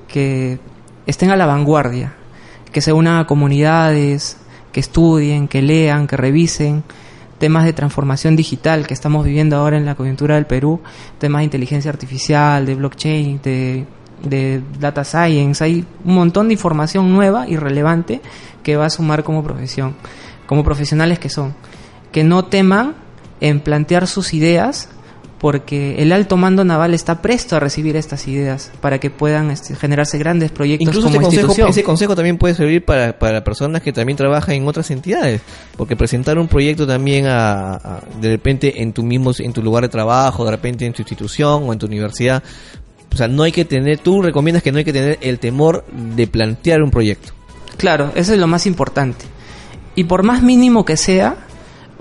que 0.08 0.58
estén 1.06 1.30
a 1.30 1.36
la 1.36 1.46
vanguardia, 1.46 2.14
que 2.70 2.80
se 2.80 2.92
unan 2.92 3.18
a 3.18 3.26
comunidades, 3.26 4.36
que 4.72 4.80
estudien, 4.80 5.48
que 5.48 5.62
lean, 5.62 6.06
que 6.06 6.16
revisen 6.16 6.84
temas 7.38 7.64
de 7.64 7.72
transformación 7.72 8.36
digital 8.36 8.86
que 8.86 8.94
estamos 8.94 9.24
viviendo 9.24 9.56
ahora 9.56 9.76
en 9.76 9.84
la 9.84 9.96
coyuntura 9.96 10.36
del 10.36 10.46
Perú, 10.46 10.80
temas 11.18 11.40
de 11.40 11.44
inteligencia 11.44 11.90
artificial, 11.90 12.64
de 12.64 12.74
blockchain, 12.76 13.40
de, 13.42 13.84
de 14.22 14.62
data 14.78 15.04
science, 15.04 15.62
hay 15.64 15.84
un 16.04 16.14
montón 16.14 16.48
de 16.48 16.54
información 16.54 17.12
nueva 17.12 17.48
y 17.48 17.56
relevante 17.56 18.20
que 18.62 18.76
va 18.76 18.86
a 18.86 18.90
sumar 18.90 19.24
como 19.24 19.42
profesión, 19.42 19.96
como 20.46 20.62
profesionales 20.62 21.18
que 21.18 21.28
son, 21.28 21.54
que 22.12 22.22
no 22.22 22.44
teman 22.44 22.94
en 23.40 23.60
plantear 23.60 24.06
sus 24.06 24.34
ideas 24.34 24.88
porque 25.42 26.00
el 26.00 26.12
alto 26.12 26.36
mando 26.36 26.64
naval 26.64 26.94
está 26.94 27.20
presto 27.20 27.56
a 27.56 27.60
recibir 27.60 27.96
estas 27.96 28.28
ideas 28.28 28.70
para 28.80 29.00
que 29.00 29.10
puedan 29.10 29.50
este, 29.50 29.74
generarse 29.74 30.16
grandes 30.16 30.52
proyectos 30.52 30.86
Incluso 30.86 31.08
como 31.08 31.28
ese 31.28 31.42
consejo, 31.42 31.68
ese 31.68 31.82
consejo 31.82 32.14
también 32.14 32.38
puede 32.38 32.54
servir 32.54 32.84
para, 32.84 33.18
para 33.18 33.42
personas 33.42 33.82
que 33.82 33.92
también 33.92 34.16
trabajan 34.16 34.54
en 34.54 34.68
otras 34.68 34.92
entidades, 34.92 35.40
porque 35.76 35.96
presentar 35.96 36.38
un 36.38 36.46
proyecto 36.46 36.86
también 36.86 37.26
a, 37.26 38.02
de 38.20 38.28
repente 38.28 38.82
en 38.82 38.92
tu 38.92 39.02
mismo 39.02 39.32
en 39.36 39.52
tu 39.52 39.64
lugar 39.64 39.82
de 39.82 39.88
trabajo, 39.88 40.44
de 40.44 40.52
repente 40.52 40.86
en 40.86 40.92
tu 40.92 41.02
institución 41.02 41.64
o 41.68 41.72
en 41.72 41.78
tu 41.80 41.86
universidad, 41.86 42.40
o 43.12 43.16
sea, 43.16 43.26
no 43.26 43.42
hay 43.42 43.50
que 43.50 43.64
tener, 43.64 43.98
tú 43.98 44.22
recomiendas 44.22 44.62
que 44.62 44.70
no 44.70 44.78
hay 44.78 44.84
que 44.84 44.92
tener 44.92 45.18
el 45.22 45.40
temor 45.40 45.84
de 45.90 46.28
plantear 46.28 46.82
un 46.82 46.92
proyecto. 46.92 47.32
Claro, 47.78 48.12
eso 48.14 48.32
es 48.32 48.38
lo 48.38 48.46
más 48.46 48.64
importante. 48.64 49.24
Y 49.96 50.04
por 50.04 50.22
más 50.22 50.40
mínimo 50.40 50.84
que 50.84 50.96
sea, 50.96 51.34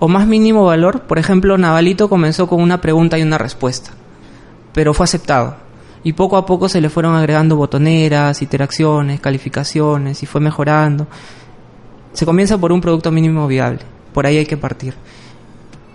o 0.03 0.07
más 0.07 0.25
mínimo 0.25 0.65
valor, 0.65 1.03
por 1.03 1.19
ejemplo, 1.19 1.59
Navalito 1.59 2.09
comenzó 2.09 2.47
con 2.47 2.59
una 2.59 2.81
pregunta 2.81 3.19
y 3.19 3.21
una 3.21 3.37
respuesta, 3.37 3.91
pero 4.73 4.95
fue 4.95 5.03
aceptado. 5.03 5.57
Y 6.03 6.13
poco 6.13 6.37
a 6.37 6.45
poco 6.47 6.67
se 6.67 6.81
le 6.81 6.89
fueron 6.89 7.13
agregando 7.13 7.55
botoneras, 7.55 8.41
interacciones, 8.41 9.19
calificaciones 9.19 10.23
y 10.23 10.25
fue 10.25 10.41
mejorando. 10.41 11.05
Se 12.13 12.25
comienza 12.25 12.57
por 12.57 12.71
un 12.71 12.81
producto 12.81 13.11
mínimo 13.11 13.45
viable, 13.45 13.81
por 14.11 14.25
ahí 14.25 14.37
hay 14.37 14.47
que 14.47 14.57
partir. 14.57 14.95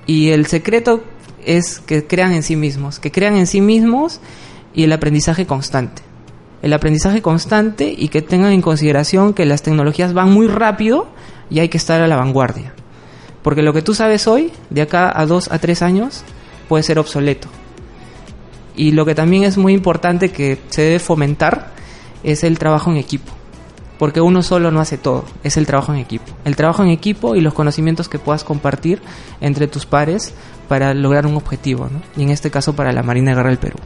Y 0.06 0.28
el 0.28 0.46
secreto 0.46 1.02
es 1.44 1.80
que 1.80 2.06
crean 2.06 2.32
en 2.32 2.44
sí 2.44 2.54
mismos, 2.54 3.00
que 3.00 3.10
crean 3.10 3.34
en 3.34 3.48
sí 3.48 3.60
mismos 3.60 4.20
y 4.72 4.84
el 4.84 4.92
aprendizaje 4.92 5.46
constante. 5.46 6.02
El 6.62 6.74
aprendizaje 6.74 7.22
constante 7.22 7.92
y 7.98 8.06
que 8.06 8.22
tengan 8.22 8.52
en 8.52 8.62
consideración 8.62 9.34
que 9.34 9.46
las 9.46 9.62
tecnologías 9.62 10.14
van 10.14 10.30
muy 10.30 10.46
rápido 10.46 11.08
y 11.50 11.58
hay 11.58 11.68
que 11.68 11.78
estar 11.78 12.00
a 12.00 12.06
la 12.06 12.14
vanguardia. 12.14 12.72
Porque 13.46 13.62
lo 13.62 13.72
que 13.72 13.80
tú 13.80 13.94
sabes 13.94 14.26
hoy, 14.26 14.50
de 14.70 14.82
acá 14.82 15.12
a 15.14 15.24
dos 15.24 15.52
a 15.52 15.60
tres 15.60 15.80
años, 15.80 16.24
puede 16.68 16.82
ser 16.82 16.98
obsoleto. 16.98 17.46
Y 18.74 18.90
lo 18.90 19.06
que 19.06 19.14
también 19.14 19.44
es 19.44 19.56
muy 19.56 19.72
importante 19.72 20.32
que 20.32 20.58
se 20.68 20.82
debe 20.82 20.98
fomentar 20.98 21.70
es 22.24 22.42
el 22.42 22.58
trabajo 22.58 22.90
en 22.90 22.96
equipo. 22.96 23.32
Porque 24.00 24.20
uno 24.20 24.42
solo 24.42 24.72
no 24.72 24.80
hace 24.80 24.98
todo, 24.98 25.26
es 25.44 25.56
el 25.56 25.64
trabajo 25.64 25.94
en 25.94 26.00
equipo. 26.00 26.24
El 26.44 26.56
trabajo 26.56 26.82
en 26.82 26.88
equipo 26.88 27.36
y 27.36 27.40
los 27.40 27.54
conocimientos 27.54 28.08
que 28.08 28.18
puedas 28.18 28.42
compartir 28.42 29.00
entre 29.40 29.68
tus 29.68 29.86
pares 29.86 30.34
para 30.66 30.92
lograr 30.92 31.24
un 31.24 31.36
objetivo, 31.36 31.88
y 32.16 32.24
en 32.24 32.30
este 32.30 32.50
caso 32.50 32.74
para 32.74 32.92
la 32.92 33.04
Marina 33.04 33.30
de 33.30 33.36
Guerra 33.36 33.50
del 33.50 33.60
Perú. 33.60 33.78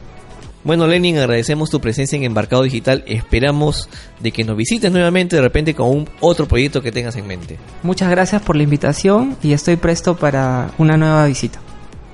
Bueno, 0.63 0.85
Lenin, 0.85 1.17
agradecemos 1.17 1.69
tu 1.69 1.81
presencia 1.81 2.15
en 2.15 2.23
Embarcado 2.23 2.63
Digital. 2.63 3.03
Esperamos 3.07 3.89
de 4.19 4.31
que 4.31 4.43
nos 4.43 4.55
visites 4.55 4.91
nuevamente 4.91 5.35
de 5.35 5.41
repente 5.41 5.73
con 5.73 5.89
un 5.89 6.09
otro 6.19 6.47
proyecto 6.47 6.81
que 6.81 6.91
tengas 6.91 7.15
en 7.15 7.25
mente. 7.25 7.57
Muchas 7.81 8.09
gracias 8.11 8.41
por 8.41 8.55
la 8.55 8.63
invitación 8.63 9.37
y 9.41 9.53
estoy 9.53 9.75
presto 9.75 10.15
para 10.15 10.71
una 10.77 10.97
nueva 10.97 11.25
visita. 11.25 11.59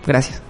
Gracias. 0.06 0.47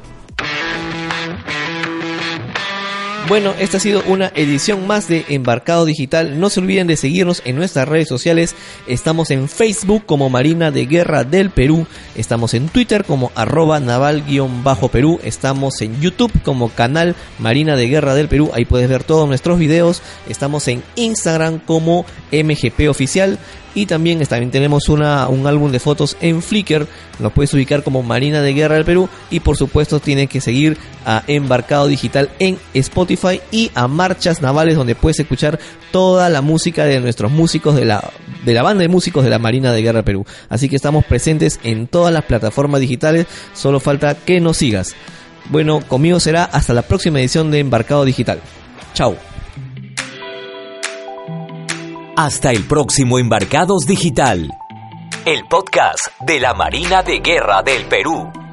Bueno, 3.27 3.53
esta 3.59 3.75
ha 3.75 3.81
sido 3.81 4.03
una 4.07 4.31
edición 4.35 4.87
más 4.87 5.09
de 5.09 5.25
Embarcado 5.27 5.83
Digital. 5.83 6.39
No 6.39 6.49
se 6.49 6.61
olviden 6.61 6.87
de 6.87 6.95
seguirnos 6.95 7.41
en 7.43 7.57
nuestras 7.57 7.85
redes 7.85 8.07
sociales. 8.07 8.55
Estamos 8.87 9.31
en 9.31 9.49
Facebook 9.49 10.05
como 10.05 10.29
Marina 10.29 10.71
de 10.71 10.85
Guerra 10.85 11.25
del 11.25 11.49
Perú. 11.49 11.87
Estamos 12.15 12.53
en 12.53 12.69
Twitter 12.69 13.03
como 13.03 13.33
arroba 13.35 13.81
naval-perú. 13.81 15.19
Estamos 15.25 15.81
en 15.81 15.99
YouTube 15.99 16.31
como 16.41 16.69
canal 16.69 17.15
Marina 17.37 17.75
de 17.75 17.89
Guerra 17.89 18.15
del 18.15 18.29
Perú. 18.29 18.49
Ahí 18.53 18.63
puedes 18.63 18.87
ver 18.87 19.03
todos 19.03 19.27
nuestros 19.27 19.59
videos. 19.59 20.01
Estamos 20.29 20.65
en 20.69 20.81
Instagram 20.95 21.59
como 21.59 22.05
MGP 22.31 22.87
Oficial. 22.89 23.39
Y 23.75 23.85
también, 23.85 24.19
también 24.25 24.51
tenemos 24.51 24.89
una, 24.89 25.27
un 25.27 25.45
álbum 25.45 25.71
de 25.71 25.79
fotos 25.79 26.17
en 26.21 26.41
Flickr. 26.41 26.87
Nos 27.19 27.31
puedes 27.33 27.53
ubicar 27.53 27.83
como 27.83 28.03
Marina 28.03 28.41
de 28.41 28.53
Guerra 28.53 28.75
del 28.75 28.85
Perú. 28.85 29.09
Y 29.29 29.39
por 29.39 29.57
supuesto 29.57 29.99
tienes 29.99 30.29
que 30.29 30.41
seguir 30.41 30.77
a 31.05 31.23
Embarcado 31.27 31.87
Digital 31.87 32.29
en 32.39 32.57
Spotify 32.73 33.41
y 33.51 33.71
a 33.75 33.87
Marchas 33.87 34.41
Navales 34.41 34.75
donde 34.75 34.95
puedes 34.95 35.19
escuchar 35.19 35.59
toda 35.91 36.29
la 36.29 36.41
música 36.41 36.85
de 36.85 36.99
nuestros 36.99 37.31
músicos 37.31 37.75
de 37.75 37.85
la, 37.85 38.09
de 38.45 38.53
la 38.53 38.63
banda 38.63 38.81
de 38.81 38.89
músicos 38.89 39.23
de 39.23 39.29
la 39.29 39.39
Marina 39.39 39.71
de 39.71 39.81
Guerra 39.81 39.97
del 39.97 40.05
Perú. 40.05 40.25
Así 40.49 40.69
que 40.69 40.75
estamos 40.75 41.05
presentes 41.05 41.59
en 41.63 41.87
todas 41.87 42.13
las 42.13 42.25
plataformas 42.25 42.81
digitales. 42.81 43.27
Solo 43.53 43.79
falta 43.79 44.15
que 44.15 44.39
nos 44.39 44.57
sigas. 44.57 44.95
Bueno, 45.49 45.81
conmigo 45.87 46.19
será 46.19 46.43
hasta 46.43 46.73
la 46.73 46.81
próxima 46.81 47.19
edición 47.19 47.51
de 47.51 47.59
Embarcado 47.59 48.05
Digital. 48.05 48.39
Chao. 48.93 49.26
Hasta 52.17 52.49
el 52.49 52.63
próximo 52.63 53.19
Embarcados 53.19 53.85
Digital, 53.85 54.57
el 55.23 55.45
podcast 55.45 56.19
de 56.19 56.39
la 56.39 56.55
Marina 56.55 57.03
de 57.03 57.19
Guerra 57.19 57.61
del 57.61 57.85
Perú. 57.85 58.46